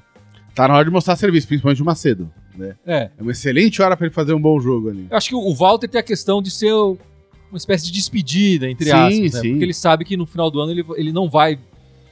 Tá 0.55 0.67
na 0.67 0.75
hora 0.75 0.85
de 0.87 0.91
mostrar 0.91 1.15
serviço, 1.17 1.47
principalmente 1.47 1.83
o 1.83 1.85
Macedo. 1.85 2.31
É. 2.87 3.11
É 3.17 3.23
uma 3.23 3.31
excelente 3.31 3.81
hora 3.83 3.97
pra 3.97 4.07
ele 4.07 4.15
fazer 4.15 4.33
um 4.33 4.41
bom 4.41 4.59
jogo 4.59 4.89
ali. 4.89 5.07
Eu 5.11 5.17
acho 5.17 5.29
que 5.29 5.35
o 5.35 5.55
Walter 5.55 5.87
tem 5.89 6.01
a 6.01 6.03
questão 6.03 6.43
de 6.43 6.51
ser 6.51 6.73
uma 6.73 7.57
espécie 7.57 7.85
de 7.87 7.93
despedida, 7.93 8.69
entre 8.69 8.87
Sim, 8.87 8.91
aspas, 8.93 9.33
né? 9.35 9.41
sim. 9.41 9.51
Porque 9.51 9.65
ele 9.65 9.75
sabe 9.75 10.05
que 10.05 10.17
no 10.17 10.27
final 10.27 10.51
do 10.51 10.61
ano 10.61 10.73
ele, 10.73 10.85
ele 10.97 11.13
não 11.13 11.29
vai. 11.29 11.59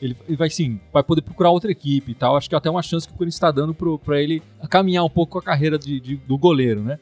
Ele, 0.01 0.17
ele 0.29 0.37
vai 0.37 0.49
sim, 0.49 0.79
vai 0.93 1.03
poder 1.03 1.23
procurar 1.23 1.51
outra 1.51 1.73
equipe 1.73 2.13
e 2.13 2.15
tal. 2.15 2.37
Acho 2.37 2.49
que 2.49 2.55
é 2.55 2.59
até 2.59 2.71
uma 2.71 2.83
chance 2.83 3.07
que 3.09 3.13
o 3.13 3.17
Corinthians 3.17 3.35
está 3.35 3.51
dando 3.51 3.75
pro, 3.75 3.99
pra 3.99 4.21
ele 4.23 4.41
caminhar 4.71 5.05
um 5.05 5.11
pouco 5.11 5.33
com 5.33 5.39
a 5.39 5.43
carreira 5.43 5.77
de, 5.79 5.99
de- 5.99 6.17
do 6.17 6.39
goleiro, 6.39 6.81
né? 6.83 6.99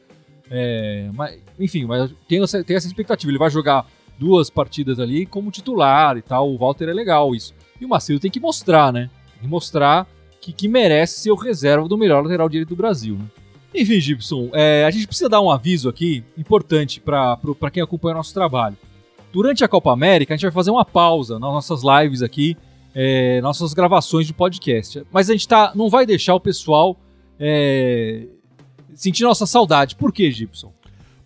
É, 0.49 1.09
mas, 1.13 1.37
enfim, 1.59 1.85
mas 1.85 2.09
tem 2.27 2.41
essa, 2.41 2.63
tem 2.63 2.75
essa 2.75 2.87
expectativa. 2.87 3.29
Ele 3.31 3.37
vai 3.37 3.51
jogar 3.51 3.85
duas 4.17 4.49
partidas 4.49 4.99
ali 4.99 5.25
como 5.27 5.51
titular 5.51 6.17
e 6.17 6.21
tal. 6.23 6.49
O 6.51 6.57
Walter 6.57 6.89
é 6.89 6.93
legal 6.93 7.35
isso. 7.35 7.53
E 7.79 7.85
o 7.85 7.89
Macedo 7.89 8.19
tem 8.19 8.31
que 8.31 8.39
mostrar, 8.39 8.91
né? 8.91 9.09
Tem 9.33 9.41
que 9.43 9.47
mostrar 9.47 10.07
que, 10.41 10.51
que 10.53 10.67
merece 10.67 11.19
ser 11.21 11.31
o 11.31 11.35
reserva 11.35 11.87
do 11.87 11.97
melhor 11.97 12.23
lateral 12.23 12.47
direito 12.49 12.69
do 12.69 12.75
Brasil, 12.75 13.15
né? 13.15 13.25
Enfim, 13.75 13.99
Gibson, 13.99 14.49
é, 14.53 14.85
a 14.85 14.89
gente 14.91 15.05
precisa 15.05 15.29
dar 15.29 15.41
um 15.41 15.51
aviso 15.51 15.89
aqui 15.89 16.23
importante 16.37 16.99
para 16.99 17.37
quem 17.71 17.83
acompanha 17.83 18.15
o 18.15 18.17
nosso 18.17 18.33
trabalho. 18.33 18.77
Durante 19.31 19.63
a 19.63 19.67
Copa 19.67 19.91
América, 19.91 20.33
a 20.33 20.37
gente 20.37 20.43
vai 20.45 20.51
fazer 20.51 20.71
uma 20.71 20.85
pausa 20.85 21.33
nas 21.37 21.51
nossas 21.51 21.81
lives 21.83 22.23
aqui, 22.23 22.57
é, 22.95 23.39
nossas 23.41 23.73
gravações 23.73 24.25
de 24.25 24.33
podcast. 24.33 25.03
Mas 25.11 25.29
a 25.29 25.33
gente 25.33 25.47
tá, 25.47 25.73
não 25.75 25.89
vai 25.89 26.05
deixar 26.05 26.33
o 26.33 26.39
pessoal 26.39 26.97
é, 27.39 28.25
sentir 28.95 29.23
nossa 29.23 29.45
saudade. 29.45 29.95
Por 29.95 30.11
quê, 30.11 30.31
Gibson? 30.31 30.73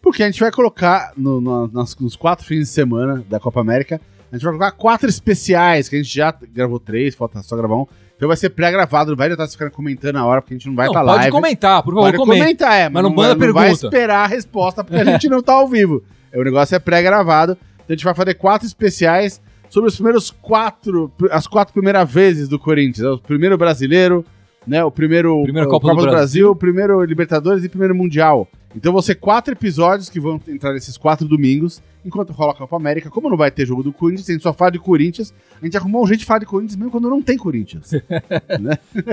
Porque 0.02 0.24
a 0.24 0.26
gente 0.30 0.40
vai 0.40 0.52
colocar 0.52 1.14
no- 1.16 1.40
no- 1.40 1.68
nos, 1.68 1.96
nos 1.98 2.16
quatro 2.16 2.44
fins 2.46 2.62
de 2.62 2.66
semana 2.74 3.24
da 3.30 3.40
Copa 3.40 3.62
América, 3.62 4.02
a 4.32 4.36
gente 4.36 4.44
vai 4.44 4.54
colocar 4.54 4.72
quatro 4.72 5.10
especiais, 5.10 5.90
que 5.90 5.96
a 5.96 6.02
gente 6.02 6.14
já 6.16 6.32
gravou 6.54 6.80
três, 6.80 7.14
falta 7.16 7.42
só 7.44 7.56
gravar 7.56 7.76
um. 7.76 7.86
Então 8.16 8.28
vai 8.28 8.38
ser 8.38 8.50
pré-gravado, 8.52 9.12
não 9.12 9.18
vai 9.18 9.30
estar 9.32 9.48
ficando 9.48 9.72
comentando 9.72 10.14
na 10.14 10.26
hora, 10.26 10.42
porque 10.42 10.54
a 10.54 10.58
gente 10.58 10.68
não 10.68 10.76
vai 10.76 10.88
estar 10.88 11.04
pode 11.04 11.16
live. 11.18 11.32
comentar, 11.32 11.82
por 11.84 11.94
favor, 11.94 12.06
Pode 12.06 12.18
comente. 12.18 12.40
comentar, 12.42 12.74
é, 12.80 12.88
mas, 12.90 13.02
não 13.04 13.10
não, 13.10 13.16
manda 13.16 13.36
vai- 13.36 13.48
não 13.48 13.54
vai 13.54 13.66
pergunta. 13.70 13.88
esperar 13.88 14.24
a 14.24 14.28
resposta, 14.28 14.84
porque 14.84 15.02
a 15.02 15.06
gente 15.06 15.28
não 15.28 15.42
tá 15.42 15.54
ao 15.54 15.68
vivo. 15.68 16.04
É, 16.32 16.40
O 16.40 16.44
negócio 16.44 16.76
é 16.76 16.80
pré-gravado. 16.80 17.54
Então 17.78 17.86
a 17.90 17.94
gente 17.94 18.04
vai 18.06 18.14
fazer 18.14 18.36
quatro 18.36 18.68
especiais 18.68 19.42
sobre 19.70 19.90
os 19.90 19.96
primeiros 19.96 20.30
quatro, 20.30 21.12
as 21.32 21.48
quatro 21.48 21.74
primeiras 21.74 22.10
vezes 22.12 22.48
do 22.48 22.60
Corinthians. 22.60 23.06
É 23.06 23.10
O 23.10 23.18
primeiro 23.18 23.58
brasileiro, 23.58 24.24
né? 24.66 24.84
O 24.84 24.92
primeiro, 24.92 25.44
Primeiro 25.44 25.68
o 25.68 25.72
Copa 25.72 25.90
do 25.90 25.96
Brasil, 25.96 26.12
Brasil. 26.12 26.52
o 26.52 26.56
primeiro 26.56 27.04
Libertadores 27.04 27.64
e 27.64 27.68
o 27.68 27.70
primeiro 27.70 27.96
Mundial. 27.96 28.48
Então 28.76 28.94
vão 28.94 29.02
ser 29.02 29.16
quatro 29.16 29.54
episódios 29.54 30.10
que 30.10 30.20
vão 30.20 30.40
entrar 30.48 30.74
nesses 30.74 30.98
quatro 30.98 31.28
domingos, 31.28 31.82
enquanto 32.06 32.32
rola 32.32 32.54
a 32.54 32.56
Copa 32.56 32.76
América. 32.76 33.10
Como 33.10 33.30
não 33.30 33.36
vai 33.36 33.52
ter 33.52 33.66
jogo 33.66 33.84
do 33.84 33.92
Corinthians, 33.92 34.30
a 34.30 34.34
gente 34.34 34.44
só 34.44 34.54
fala 34.54 34.72
de 34.72 34.80
Corinthians, 34.80 35.34
a 35.62 35.66
gente 35.66 35.76
arrumou 35.76 36.04
um 36.04 36.08
jeito 36.08 36.22
de 36.22 36.26
falar 36.26 36.40
de 36.40 36.46
Corinthians 36.46 36.78
mesmo 36.78 36.92
quando 36.92 37.10
não 37.10 37.22
tem 37.22 37.38
Corinthians. 37.38 37.92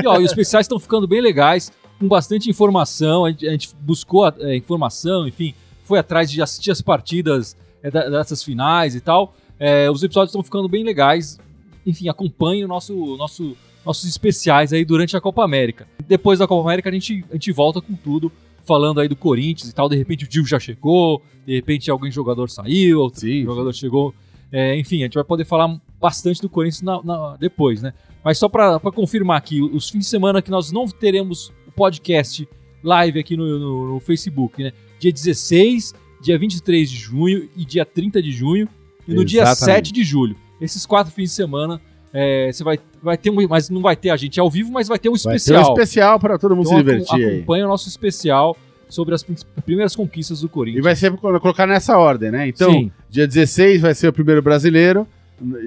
E, 0.02 0.06
ó, 0.06 0.20
e 0.20 0.24
os 0.24 0.30
especiais 0.30 0.64
estão 0.64 0.78
ficando 0.78 1.06
bem 1.08 1.20
legais, 1.20 1.72
com 1.98 2.06
bastante 2.06 2.48
informação. 2.48 3.24
A 3.24 3.30
gente, 3.30 3.48
a 3.48 3.50
gente 3.50 3.70
buscou 3.80 4.28
é, 4.38 4.56
informação, 4.56 5.26
enfim, 5.26 5.54
foi 5.84 5.98
atrás 5.98 6.30
de 6.30 6.40
assistir 6.42 6.70
as 6.70 6.80
partidas 6.80 7.56
é, 7.82 7.90
dessas 7.90 8.42
finais 8.42 8.94
e 8.94 9.00
tal. 9.00 9.34
É, 9.58 9.90
os 9.90 10.02
episódios 10.02 10.30
estão 10.30 10.42
ficando 10.42 10.68
bem 10.68 10.84
legais. 10.84 11.38
Enfim, 11.86 12.08
acompanhe 12.08 12.64
o 12.64 12.68
nosso, 12.68 13.16
nosso, 13.16 13.56
nossos 13.88 14.04
especiais 14.08 14.72
aí 14.72 14.84
durante 14.84 15.16
a 15.16 15.20
Copa 15.20 15.42
América. 15.42 15.88
Depois 16.06 16.38
da 16.38 16.46
Copa 16.46 16.68
América, 16.68 16.90
a 16.90 16.92
gente, 16.92 17.24
a 17.30 17.32
gente 17.34 17.50
volta 17.52 17.80
com 17.80 17.94
tudo, 17.94 18.30
falando 18.64 19.00
aí 19.00 19.08
do 19.08 19.16
Corinthians 19.16 19.70
e 19.70 19.74
tal. 19.74 19.88
De 19.88 19.96
repente 19.96 20.24
o 20.24 20.28
Dil 20.28 20.44
já 20.44 20.60
chegou, 20.60 21.22
de 21.46 21.54
repente 21.54 21.90
algum 21.90 22.10
jogador 22.10 22.50
saiu, 22.50 23.00
outro 23.00 23.20
Sim, 23.20 23.44
jogador 23.44 23.72
chegou. 23.72 24.14
É, 24.52 24.78
enfim, 24.78 24.98
a 25.00 25.04
gente 25.06 25.14
vai 25.14 25.24
poder 25.24 25.44
falar 25.46 25.80
bastante 26.00 26.40
do 26.42 26.48
Corinthians 26.50 26.82
na- 26.82 27.02
na- 27.02 27.36
depois, 27.36 27.80
né? 27.82 27.92
Mas 28.22 28.36
só 28.38 28.46
para 28.48 28.78
confirmar 28.92 29.38
aqui, 29.38 29.62
os 29.62 29.88
fins 29.88 30.00
de 30.00 30.06
semana 30.06 30.42
que 30.42 30.50
nós 30.50 30.70
não 30.70 30.86
teremos 30.86 31.50
o 31.66 31.72
podcast 31.74 32.46
live 32.82 33.18
aqui 33.20 33.36
no, 33.38 33.58
no- 33.58 33.94
no 33.94 34.00
Facebook, 34.00 34.62
né? 34.62 34.72
Dia 34.98 35.12
16, 35.12 35.94
dia 36.22 36.38
23 36.38 36.90
de 36.90 36.96
junho 36.96 37.48
e 37.56 37.64
dia 37.64 37.86
30 37.86 38.20
de 38.22 38.32
junho. 38.32 38.68
E 39.06 39.14
no 39.14 39.24
dia 39.24 39.42
Exatamente. 39.42 39.88
7 39.88 39.92
de 39.92 40.04
julho. 40.04 40.36
Esses 40.60 40.84
quatro 40.84 41.10
fins 41.12 41.30
de 41.30 41.34
semana, 41.36 41.80
é, 42.20 42.52
você 42.52 42.64
vai, 42.64 42.78
vai 43.02 43.16
ter 43.16 43.30
um. 43.30 43.46
Mas 43.48 43.70
não 43.70 43.80
vai 43.80 43.94
ter 43.94 44.10
a 44.10 44.16
gente 44.16 44.38
ao 44.40 44.50
vivo, 44.50 44.72
mas 44.72 44.88
vai 44.88 44.98
ter 44.98 45.08
um 45.08 45.12
Vai 45.12 45.20
ter 45.22 45.28
um 45.30 45.34
especial. 45.36 45.62
especial 45.72 46.18
para 46.18 46.38
todo 46.38 46.56
mundo 46.56 46.66
Então, 46.66 46.78
se 46.78 46.84
divertir 46.84 47.14
acom- 47.14 47.24
aí. 47.28 47.36
acompanha 47.36 47.64
o 47.64 47.68
nosso 47.68 47.88
especial 47.88 48.56
sobre 48.88 49.14
as 49.14 49.22
primeiras 49.64 49.94
conquistas 49.94 50.40
do 50.40 50.46
E 50.46 50.48
Corinthians. 50.48 50.84
vai 50.84 50.96
ser 50.96 51.12
colocar 51.16 51.66
nessa 51.66 51.96
ordem, 51.98 52.30
né? 52.30 52.48
Então, 52.48 52.72
Sim. 52.72 52.90
dia 53.10 53.26
16 53.26 53.82
vai 53.82 53.94
ser 53.94 54.08
o 54.08 54.12
primeiro 54.12 54.40
brasileiro 54.42 55.06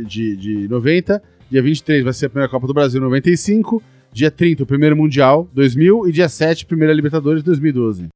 de, 0.06 0.36
de 0.36 0.68
90. 0.68 1.22
Dia 1.50 1.62
23 1.62 2.04
vai 2.04 2.14
ser 2.14 2.26
a 2.26 2.30
primeira 2.30 2.50
Copa 2.50 2.66
do 2.68 2.74
Brasil 2.74 3.00
95. 3.02 3.82
Dia 4.14 4.30
30, 4.32 4.64
o 4.64 4.66
primeiro 4.66 4.96
Mundial 4.98 5.48
2000. 5.54 6.08
E 6.08 6.12
dia 6.12 6.28
7, 6.28 6.66
primeira 6.66 6.94
Libertadores 6.94 7.44
2012. 7.44 8.08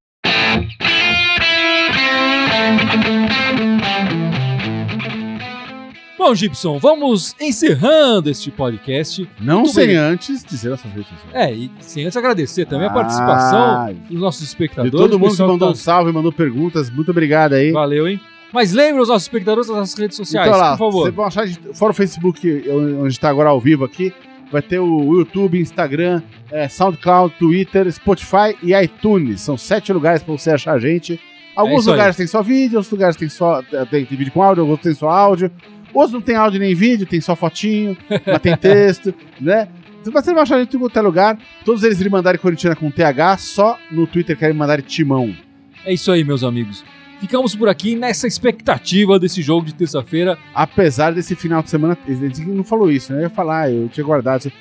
Bom, 6.25 6.33
Gibson, 6.33 6.79
vamos 6.79 7.35
encerrando 7.39 8.31
este 8.31 8.49
podcast. 8.49 9.29
Não 9.39 9.57
Muito 9.59 9.73
sem 9.75 9.85
bem. 9.89 9.95
antes 9.95 10.43
dizer 10.43 10.69
nossas 10.69 10.91
redes 10.91 11.07
sociais. 11.07 11.35
É, 11.35 11.53
e 11.53 11.69
sem 11.79 12.03
antes 12.03 12.17
agradecer 12.17 12.65
também 12.65 12.87
a 12.87 12.89
participação 12.89 13.93
dos 14.09 14.19
nossos 14.19 14.39
De 14.41 14.47
espectadores. 14.47 14.91
todo 14.91 15.19
mundo 15.19 15.35
que 15.35 15.41
mandou 15.43 15.69
um 15.69 15.73
tá- 15.73 15.77
salve, 15.77 16.11
mandou 16.11 16.31
perguntas. 16.31 16.89
Muito 16.89 17.11
obrigado 17.11 17.53
aí. 17.53 17.71
Valeu, 17.71 18.07
hein? 18.07 18.19
Mas 18.51 18.71
lembre 18.71 19.03
os 19.03 19.07
nossos 19.09 19.21
espectadores 19.27 19.67
das 19.67 19.77
nossas 19.77 19.99
redes 19.99 20.17
sociais, 20.17 20.47
então, 20.47 20.59
lá, 20.59 20.71
por 20.71 20.85
favor. 20.87 21.03
Vocês 21.03 21.13
vão 21.15 21.25
achar, 21.25 21.45
de- 21.45 21.59
fora 21.75 21.91
o 21.91 21.93
Facebook, 21.95 22.69
onde 22.71 23.09
está 23.13 23.29
agora 23.29 23.49
ao 23.49 23.61
vivo 23.61 23.85
aqui, 23.85 24.11
vai 24.51 24.63
ter 24.63 24.79
o 24.79 25.17
YouTube, 25.19 25.59
Instagram, 25.61 26.23
é, 26.51 26.67
SoundCloud, 26.67 27.35
Twitter, 27.37 27.91
Spotify 27.91 28.57
e 28.63 28.73
iTunes. 28.73 29.41
São 29.41 29.55
sete 29.57 29.93
lugares 29.93 30.23
para 30.23 30.35
você 30.35 30.49
achar 30.49 30.73
a 30.73 30.79
gente. 30.79 31.19
Alguns 31.55 31.81
isso 31.81 31.89
aí. 31.91 31.95
lugares 31.95 32.15
tem 32.17 32.25
só 32.27 32.41
vídeo, 32.41 32.77
outros 32.77 32.91
lugares 32.91 33.15
tem 33.15 33.29
só 33.29 33.61
tem, 33.91 34.03
tem 34.05 34.17
vídeo 34.17 34.31
com 34.33 34.41
áudio, 34.41 34.65
outros 34.67 34.83
tem 34.83 34.93
só 34.93 35.07
áudio. 35.07 35.49
Outros 35.95 36.11
não 36.13 36.21
tem 36.21 36.35
áudio 36.35 36.59
nem 36.59 36.75
vídeo, 36.75 37.07
tem 37.07 37.21
só 37.21 37.35
fotinho, 37.35 37.97
mas 38.27 38.41
tem 38.41 38.55
texto, 38.55 39.13
né? 39.39 39.67
Você 40.03 40.33
vai 40.33 40.43
achar 40.43 40.57
a 40.57 40.59
gente 40.59 40.75
em 40.75 40.79
qualquer 40.79 41.01
lugar. 41.01 41.39
Todos 41.63 41.81
eles 41.83 41.99
me 41.99 42.09
mandarem 42.09 42.39
Corintiana 42.39 42.75
com 42.75 42.91
TH, 42.91 43.37
só 43.37 43.79
no 43.89 44.05
Twitter 44.05 44.37
querem 44.37 44.53
me 44.53 44.59
mandarem 44.59 44.85
Timão. 44.85 45.33
É 45.83 45.93
isso 45.93 46.11
aí, 46.11 46.23
meus 46.23 46.43
amigos. 46.43 46.83
Ficamos 47.19 47.55
por 47.55 47.69
aqui 47.69 47.95
nessa 47.95 48.27
expectativa 48.27 49.17
desse 49.17 49.41
jogo 49.41 49.65
de 49.65 49.73
terça-feira. 49.73 50.37
Apesar 50.53 51.11
desse 51.11 51.35
final 51.35 51.63
de 51.63 51.69
semana. 51.69 51.97
Ele 52.07 52.31
não 52.53 52.63
falou 52.63 52.91
isso, 52.91 53.13
né? 53.13 53.19
Eu 53.19 53.23
ia 53.23 53.29
falar, 53.29 53.71
eu 53.71 53.87
tinha 53.89 54.05
guardado. 54.05 54.51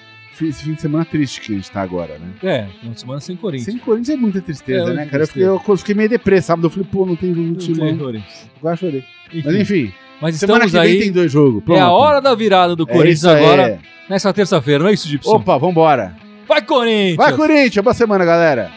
Esse 0.40 0.64
fim 0.64 0.72
de 0.72 0.80
semana 0.80 1.04
triste 1.04 1.40
que 1.40 1.52
a 1.52 1.56
gente 1.56 1.70
tá 1.70 1.82
agora, 1.82 2.18
né? 2.18 2.32
É, 2.42 2.66
uma 2.82 2.94
semana 2.96 3.20
sem 3.20 3.36
Corinthians. 3.36 3.66
Sem 3.66 3.78
Corinthians 3.78 4.16
é 4.16 4.20
muita 4.20 4.40
tristeza, 4.40 4.90
É, 4.90 4.94
né, 4.94 5.06
cara? 5.06 5.24
Eu 5.24 5.26
fiquei, 5.28 5.44
eu 5.44 5.76
fiquei 5.76 5.94
meio 5.94 6.08
depressa, 6.08 6.48
sábado. 6.48 6.66
Eu 6.66 6.70
falei, 6.70 6.88
pô, 6.90 7.04
não 7.06 7.16
tem 7.16 7.34
jogo 7.34 7.54
tem 7.54 7.74
time. 7.74 7.98
Corinthians. 7.98 8.50
Quase 8.60 8.80
chorei. 8.80 9.04
Enfim, 9.32 9.42
Mas 9.44 9.54
enfim, 9.56 9.92
mas 10.32 10.36
semana 10.36 10.64
estamos 10.64 10.72
que 10.82 10.88
vem 10.88 10.98
aí. 10.98 11.04
tem 11.04 11.12
dois 11.12 11.30
jogos. 11.30 11.56
É 11.56 11.58
a 11.58 11.64
pronto. 11.64 11.80
hora 11.92 12.20
da 12.20 12.34
virada 12.34 12.74
do 12.76 12.84
É 12.84 12.92
Corinthians 12.92 13.24
aí. 13.24 13.44
agora, 13.44 13.78
nessa 14.08 14.32
terça-feira, 14.32 14.82
não 14.82 14.90
é 14.90 14.94
isso, 14.94 15.06
Gibson? 15.08 15.36
Opa, 15.36 15.56
vambora. 15.58 16.14
Vai, 16.48 16.62
Corinthians! 16.62 17.16
Vai, 17.16 17.32
Corinthians. 17.34 17.82
Boa 17.84 17.94
semana, 17.94 18.24
galera. 18.24 18.70